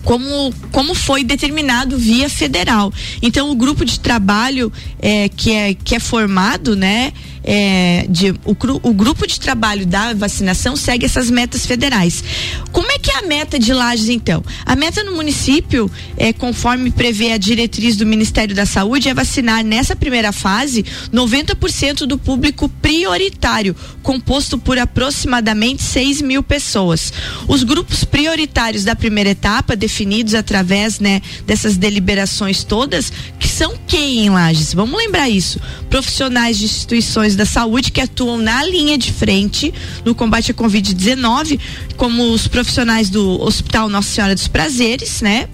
como, 0.04 0.54
como 0.72 0.94
foi 0.94 1.24
determinado 1.24 1.98
via 1.98 2.30
federal. 2.30 2.92
Então 3.22 3.50
o 3.50 3.56
grupo 3.56 3.86
de 3.86 4.00
trabalho 4.00 4.72
é, 5.00 5.30
que, 5.30 5.52
é, 5.52 5.74
que 5.74 5.96
é 5.96 6.00
formado, 6.00 6.76
né? 6.76 7.14
É, 7.52 8.06
de, 8.08 8.30
o, 8.46 8.56
o, 8.84 8.94
grupo 8.94 9.26
de 9.26 9.40
trabalho 9.40 9.84
da 9.84 10.14
vacinação 10.14 10.76
segue 10.76 11.04
essas 11.04 11.32
metas 11.32 11.66
federais. 11.66 12.24
Como 12.72 12.92
é 12.92 13.00
que 13.00 13.10
é 13.10 13.18
a 13.18 13.22
meta 13.24 13.58
de 13.58 13.74
Lages, 13.74 14.08
então? 14.08 14.44
A 14.64 14.76
meta 14.76 15.04
no 15.04 15.16
município, 15.16 15.90
é, 16.16 16.32
conforme 16.32 16.92
prevê 16.92 17.32
a 17.32 17.40
diretriz 17.40 17.98
do 17.98 18.06
Ministério 18.06 18.54
da 18.54 18.68
Saúde, 18.68 19.10
é 19.10 19.16
vacinar 19.16 19.64
nessa 19.64 19.96
primeira 19.96 20.32
fase 20.32 20.86
90% 21.12 22.06
do 22.06 22.20
público 22.20 22.70
prioritário, 22.70 23.76
composto 24.04 24.60
por 24.60 24.78
aproximadamente 24.78 25.82
6 25.82 26.22
mil 26.22 26.44
pessoas. 26.44 27.12
Os 27.48 27.64
grupos 27.64 28.04
prioritários 28.04 28.84
da 28.84 28.96
primeira 28.96 29.32
etapa, 29.32 29.76
definidos 29.76 30.36
através 30.36 31.00
né, 31.00 31.20
dessas 31.48 31.78
deliberações 31.78 32.64
todas, 32.64 33.12
que 33.40 33.48
são 33.48 33.74
quem 33.88 34.26
em 34.26 34.30
Lages? 34.30 34.72
Vamos 34.72 35.00
lembrar 35.00 35.28
isso. 35.28 35.60
Profissionais 35.90 36.60
de 36.60 36.66
instituições 36.66 37.39
da 37.40 37.46
saúde 37.46 37.90
que 37.90 38.02
atuam 38.02 38.38
na 38.38 38.66
linha 38.66 38.98
de 38.98 39.14
frente 39.14 39.74
no 40.04 40.14
combate 40.14 40.52
à 40.52 40.54
Covid-19, 40.54 41.58
como 41.96 42.34
os 42.34 42.50
profissionais 42.50 43.10
do 43.10 43.42
Hospital 43.42 43.88
Nossa 43.88 44.10
Senhora 44.10 44.36
dos 44.36 44.50
Prazeres, 44.50 45.22
né? 45.22 45.48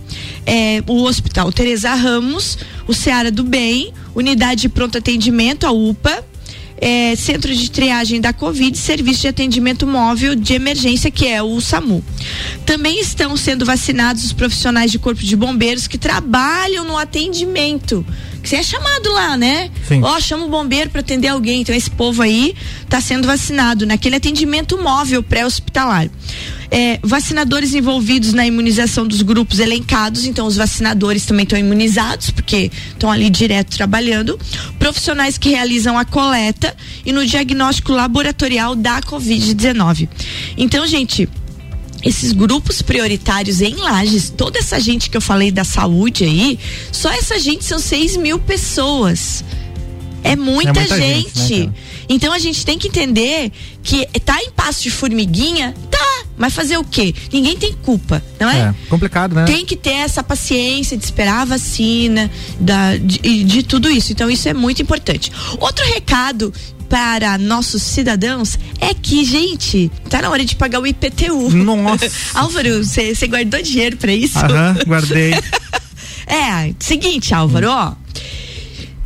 É, 0.47 0.83
o 0.87 1.03
Hospital 1.03 1.51
Teresa 1.51 1.93
Ramos, 1.93 2.57
o 2.87 2.93
Seara 2.93 3.29
do 3.29 3.43
Bem, 3.43 3.93
Unidade 4.15 4.61
de 4.61 4.69
Pronto 4.69 4.97
Atendimento, 4.97 5.67
a 5.67 5.71
UPA, 5.71 6.25
é, 6.77 7.15
centro 7.15 7.53
de 7.53 7.71
triagem 7.71 8.19
da 8.19 8.33
Covid, 8.33 8.77
serviço 8.77 9.21
de 9.21 9.27
atendimento 9.27 9.87
móvel 9.87 10.35
de 10.35 10.53
emergência, 10.53 11.09
que 11.09 11.27
é 11.27 11.41
o 11.41 11.59
SAMU. 11.61 12.03
Também 12.65 12.99
estão 12.99 13.35
sendo 13.37 13.65
vacinados 13.65 14.25
os 14.25 14.33
profissionais 14.33 14.91
de 14.91 14.99
corpo 14.99 15.23
de 15.23 15.35
bombeiros 15.35 15.87
que 15.87 15.97
trabalham 15.97 16.83
no 16.85 16.97
atendimento. 16.97 18.05
Que 18.41 18.49
você 18.49 18.57
é 18.57 18.63
chamado 18.63 19.11
lá, 19.11 19.35
né? 19.35 19.71
Ó, 20.03 20.19
chama 20.19 20.45
o 20.45 20.49
bombeiro 20.49 20.91
para 20.91 21.01
atender 21.01 21.29
alguém. 21.29 21.61
Então, 21.61 21.73
esse 21.73 21.89
povo 21.89 22.21
aí 22.21 22.53
está 22.83 23.01
sendo 23.01 23.27
vacinado 23.27 23.87
naquele 23.87 24.17
atendimento 24.17 24.77
móvel 24.77 25.23
pré-hospitalar. 25.23 26.09
É, 26.77 26.99
vacinadores 27.01 27.73
envolvidos 27.73 28.33
na 28.33 28.45
imunização 28.45 29.07
dos 29.07 29.21
grupos 29.21 29.59
elencados, 29.59 30.25
então 30.25 30.45
os 30.45 30.57
vacinadores 30.57 31.25
também 31.25 31.43
estão 31.43 31.57
imunizados, 31.57 32.31
porque 32.31 32.69
estão 32.89 33.09
ali 33.09 33.29
direto 33.29 33.77
trabalhando. 33.77 34.37
Profissionais 34.77 35.37
que 35.37 35.47
realizam 35.49 35.97
a 35.97 36.03
coleta 36.03 36.75
e 37.05 37.13
no 37.13 37.25
diagnóstico 37.25 37.93
laboratorial 37.93 38.75
da 38.75 38.99
Covid-19. 39.01 40.09
Então, 40.57 40.85
gente, 40.85 41.29
esses 42.03 42.33
grupos 42.33 42.81
prioritários 42.81 43.61
em 43.61 43.75
Lages, 43.75 44.29
toda 44.29 44.59
essa 44.59 44.77
gente 44.77 45.09
que 45.09 45.15
eu 45.15 45.21
falei 45.21 45.51
da 45.51 45.63
saúde 45.63 46.25
aí, 46.25 46.59
só 46.91 47.09
essa 47.09 47.39
gente 47.39 47.63
são 47.63 47.79
6 47.79 48.17
mil 48.17 48.37
pessoas. 48.37 49.45
É 50.23 50.35
muita, 50.35 50.71
É 50.71 50.73
muita 50.73 50.97
gente. 50.97 51.39
gente, 51.39 51.67
né, 51.67 51.73
então 52.09 52.33
a 52.33 52.39
gente 52.39 52.65
tem 52.65 52.77
que 52.77 52.87
entender 52.89 53.51
que 53.81 54.05
tá 54.19 54.37
em 54.41 54.51
passo 54.51 54.83
de 54.83 54.89
formiguinha, 54.91 55.73
tá. 55.89 56.14
Mas 56.37 56.53
fazer 56.53 56.77
o 56.77 56.83
quê? 56.83 57.13
Ninguém 57.31 57.57
tem 57.57 57.73
culpa, 57.73 58.21
não 58.39 58.49
é? 58.49 58.59
É, 58.59 58.75
complicado, 58.89 59.33
né? 59.33 59.45
Tem 59.45 59.65
que 59.65 59.75
ter 59.75 59.91
essa 59.93 60.21
paciência 60.23 60.97
de 60.97 61.03
esperar 61.03 61.41
a 61.41 61.45
vacina, 61.45 62.29
da, 62.59 62.97
de, 62.97 63.43
de 63.43 63.63
tudo 63.63 63.89
isso. 63.89 64.11
Então, 64.11 64.29
isso 64.29 64.47
é 64.49 64.53
muito 64.53 64.81
importante. 64.81 65.31
Outro 65.59 65.85
recado 65.85 66.53
para 66.89 67.37
nossos 67.37 67.81
cidadãos 67.81 68.59
é 68.79 68.93
que, 68.93 69.23
gente, 69.23 69.91
tá 70.09 70.21
na 70.21 70.29
hora 70.29 70.45
de 70.45 70.55
pagar 70.55 70.79
o 70.79 70.87
IPTU. 70.87 71.51
Nossa. 71.51 72.11
Álvaro, 72.35 72.83
você 72.83 73.27
guardou 73.27 73.61
dinheiro 73.61 73.97
para 73.97 74.13
isso? 74.13 74.37
Aham, 74.37 74.77
guardei. 74.85 75.33
É, 76.27 76.73
seguinte, 76.79 77.35
Álvaro, 77.35 77.69
ó. 77.69 77.93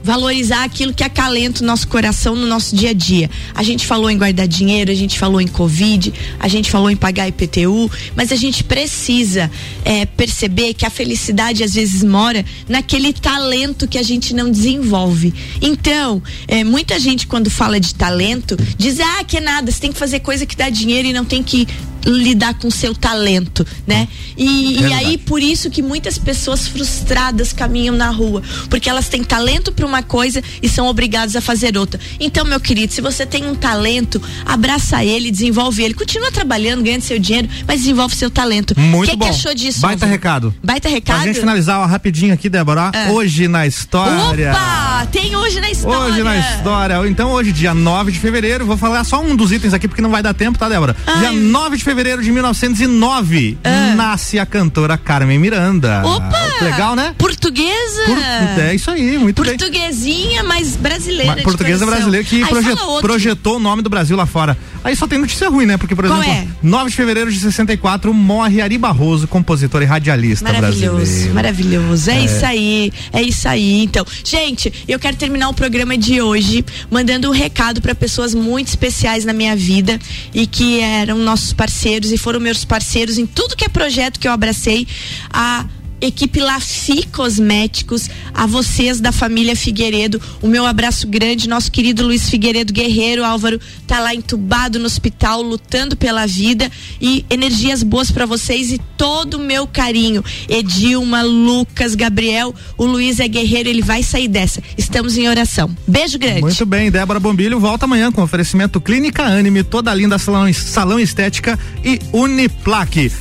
valorizar 0.08 0.64
aquilo 0.64 0.94
que 0.94 1.04
acalenta 1.04 1.62
o 1.62 1.68
nosso 1.68 1.86
coração 1.86 2.34
no 2.34 2.48
nosso 2.48 2.74
dia 2.74 2.92
a 2.92 2.94
dia. 2.94 3.30
A 3.54 3.62
gente 3.62 3.86
falou 3.86 4.10
em 4.10 4.18
guardar 4.18 4.48
dinheiro, 4.48 4.90
a 4.90 4.96
gente 4.96 5.20
falou 5.20 5.42
em 5.42 5.48
Covid, 5.48 6.14
a 6.40 6.48
gente 6.48 6.72
falou 6.72 6.90
em 6.90 6.96
pagar 6.96 7.28
IPTU, 7.28 7.92
mas 8.16 8.32
a 8.32 8.38
gente 8.38 8.64
precisa 8.64 9.52
é, 9.84 10.06
perceber 10.06 10.74
que 10.74 10.86
a 10.86 10.90
felicidade 10.90 11.62
às 11.62 11.74
vezes 11.74 12.04
mora 12.04 12.46
naquele 12.70 13.12
talento 13.12 13.86
que 13.86 13.98
a 13.98 14.04
gente 14.04 14.34
não 14.34 14.50
desenvolve. 14.50 15.34
Então, 15.62 16.24
é, 16.48 16.64
muita 16.64 16.98
gente 16.98 17.28
quando 17.28 17.50
fala 17.50 17.78
de 17.78 17.94
talento 17.94 18.58
diz, 18.78 19.02
ah, 19.02 19.26
que 19.26 19.36
é 19.36 19.42
nada, 19.42 19.70
você 19.70 19.82
tem 19.82 19.92
que 19.92 20.00
fazer 20.00 20.22
coisa 20.22 20.46
que 20.46 20.56
dá 20.56 20.70
dinheiro 20.70 21.10
e 21.10 21.12
não 21.12 21.26
tem 21.26 21.44
que 21.44 21.68
lidar 22.08 22.54
com 22.56 22.68
o 22.70 22.72
seu 22.72 22.96
talento, 22.96 23.66
né? 23.86 24.08
E, 24.38 24.80
e 24.82 24.94
aí 24.94 25.18
por 25.18 25.42
isso 25.42 25.70
que 25.70 25.82
muitas 25.82 26.18
pessoas 26.18 26.68
frustradas 26.68 27.52
caminham 27.52 27.96
na 27.96 28.10
rua, 28.10 28.42
porque 28.70 28.90
elas 28.90 29.10
têm 29.10 29.24
talento 29.24 29.72
para 29.72 29.86
uma 29.86 30.02
coisa 30.02 30.42
e 30.62 30.70
são 30.70 30.88
obrigadas 30.88 31.36
a 31.36 31.42
fazer 31.42 31.78
outra. 31.78 32.00
Então, 32.20 32.46
meu 32.46 32.60
querido, 32.60 32.94
se 32.94 33.02
você 33.02 33.26
tem 33.26 33.46
um 33.46 33.56
talento, 33.56 34.22
abraça 34.46 35.04
ele, 35.04 35.30
desenvolve 35.32 35.84
ele, 35.84 35.94
continua 35.94 36.32
trabalhando, 36.32 36.84
ganhando 36.84 37.02
seu 37.02 37.20
dinheiro, 37.20 37.50
mas 37.68 37.82
desenvolve 37.82 38.16
seu 38.16 38.30
talento. 38.32 38.74
Muito 38.80 39.12
que 39.12 39.18
bom. 39.18 39.26
que 39.26 39.32
achou 39.32 39.54
disso? 39.54 39.82
Baita 39.82 40.06
recado. 40.06 40.54
Baita 40.64 40.88
Pra 40.88 40.96
recado? 40.96 41.24
gente 41.26 41.40
finalizar 41.40 41.80
ó, 41.80 41.86
rapidinho 41.86 42.34
aqui, 42.34 42.50
Débora, 42.50 42.92
É. 42.94 43.10
hoje 43.12 43.48
na 43.48 43.68
história. 43.68 44.52
Opa! 44.52 44.97
Tem 45.06 45.36
hoje 45.36 45.60
na 45.60 45.70
história. 45.70 46.00
Hoje 46.14 46.24
na 46.24 46.38
história. 46.38 47.08
Então, 47.08 47.32
hoje, 47.32 47.52
dia 47.52 47.74
9 47.74 48.12
de 48.12 48.20
fevereiro, 48.20 48.66
vou 48.66 48.78
falar 48.78 49.04
só 49.04 49.22
um 49.22 49.36
dos 49.36 49.52
itens 49.52 49.74
aqui 49.74 49.88
porque 49.88 50.02
não 50.02 50.10
vai 50.10 50.22
dar 50.24 50.34
tempo, 50.34 50.58
tá, 50.58 50.68
Débora? 50.68 50.96
Ai. 51.06 51.20
Dia 51.20 51.32
9 51.32 51.78
de 51.78 51.84
fevereiro 51.84 52.22
de 52.22 52.32
1909, 52.32 53.58
nasce 53.96 54.40
a 54.40 54.46
cantora 54.46 54.98
Carmen 54.98 55.40
Miranda. 55.40 56.02
Opa! 56.06 56.38
Legal, 56.62 56.96
né? 56.96 57.14
Portuguesa. 57.18 58.02
Por- 58.06 58.18
é 58.62 58.74
isso 58.76 58.90
aí, 58.90 59.18
muito 59.18 59.42
bem. 59.44 59.56
Portuguesinha, 59.58 60.44
mas 60.44 60.76
brasileira. 60.76 61.34
Mas 61.36 61.44
portuguesa 61.44 61.86
brasileira 61.86 62.26
que 62.26 62.42
Aí 62.44 62.50
proje- 62.50 62.76
fala 62.76 62.84
outro. 62.88 63.08
projetou 63.08 63.58
o 63.58 63.60
nome 63.60 63.82
do 63.84 63.90
Brasil 63.90 64.18
lá 64.18 64.26
fora. 64.26 64.58
Aí 64.84 64.96
só 64.96 65.06
tem 65.08 65.20
notícia 65.20 65.50
ruim, 65.50 65.66
né? 65.66 65.78
Porque, 65.78 65.94
por 65.96 66.06
Qual 66.08 66.22
exemplo, 66.22 66.38
é? 66.40 66.48
9 66.64 66.90
de 66.90 66.96
fevereiro 66.96 67.32
de 67.32 67.40
64 67.40 68.14
morre 68.14 68.62
Ari 68.62 68.78
Barroso, 68.78 69.28
compositor 69.28 69.82
e 69.82 69.86
radialista 69.86 70.46
Maravilhoso, 70.52 70.96
brasileiro. 70.96 71.34
maravilhoso. 71.36 72.10
É, 72.10 72.20
isso 72.26 72.46
aí, 72.46 72.92
é 73.14 73.22
isso 73.22 73.48
aí. 73.48 73.84
Então, 73.84 74.06
gente, 74.24 74.74
eu 74.88 75.00
quero 75.00 75.18
terminar 75.18 75.50
o 75.50 75.54
programa 75.54 75.98
de 75.98 76.22
hoje 76.22 76.66
mandando 76.90 77.30
um 77.30 77.32
recado 77.32 77.82
para 77.82 77.94
pessoas 77.94 78.34
muito 78.34 78.68
especiais 78.68 79.26
na 79.26 79.34
minha 79.34 79.56
vida 79.56 80.00
e 80.34 80.48
que 80.48 80.80
eram 80.80 81.18
nossos 81.18 81.54
parceiros 81.54 82.12
e 82.12 82.18
foram 82.18 82.40
meus 82.40 82.64
parceiros 82.64 83.18
em 83.18 83.26
tudo 83.26 83.56
que 83.56 83.66
é 83.66 83.70
projeto 83.70 84.20
que 84.20 84.28
eu 84.28 84.32
abracei. 84.32 84.88
A 85.32 85.66
equipe 86.02 86.40
Lafi 86.40 87.06
Cosméticos, 87.08 88.10
a 88.34 88.46
vocês 88.46 89.00
da 89.00 89.12
família 89.12 89.56
Figueiredo, 89.56 90.22
o 90.42 90.48
meu 90.48 90.66
abraço 90.66 91.08
grande, 91.08 91.50
nosso 91.50 91.72
querido 91.72 92.04
Luiz 92.04 92.30
Figueiredo 92.30 92.74
Guerreiro, 92.74 93.24
Álvaro, 93.24 93.60
tá 93.86 94.00
lá 94.00 94.14
entubado 94.14 94.80
no 94.80 94.86
hospital, 94.86 95.42
lutando 95.42 95.96
pela 95.96 96.26
vida 96.26 96.72
e 97.02 97.26
energias 97.30 97.84
boas 97.84 98.12
para 98.12 98.26
vocês 98.26 98.72
e 98.72 98.80
todo 98.98 99.36
o 99.36 99.40
meu 99.40 99.68
carinho. 99.68 100.24
Edilma, 100.48 101.22
Lucas, 101.22 101.96
Gabriel, 101.96 102.54
o 102.78 102.86
Luiz 102.86 103.20
é 103.20 103.28
guerreiro, 103.28 103.70
ele 103.70 103.82
vai 103.82 104.04
sair 104.04 104.28
dessa. 104.28 104.62
Estamos 104.78 105.18
em 105.18 105.28
oração. 105.28 105.76
Beijo 105.88 106.20
grande. 106.20 106.42
Muito 106.42 106.66
bem, 106.66 106.92
Débora 106.92 107.20
Bombilho 107.20 107.60
volta 107.60 107.86
amanhã 107.86 108.12
com 108.12 108.22
oferecimento 108.22 108.80
Clínica 108.80 109.24
Anime, 109.24 109.64
toda 109.64 109.94
linda 109.94 110.18
salão, 110.18 110.52
salão 110.54 111.00
estética 111.00 111.58
e 111.84 112.00
Uniplaque. 112.12 113.12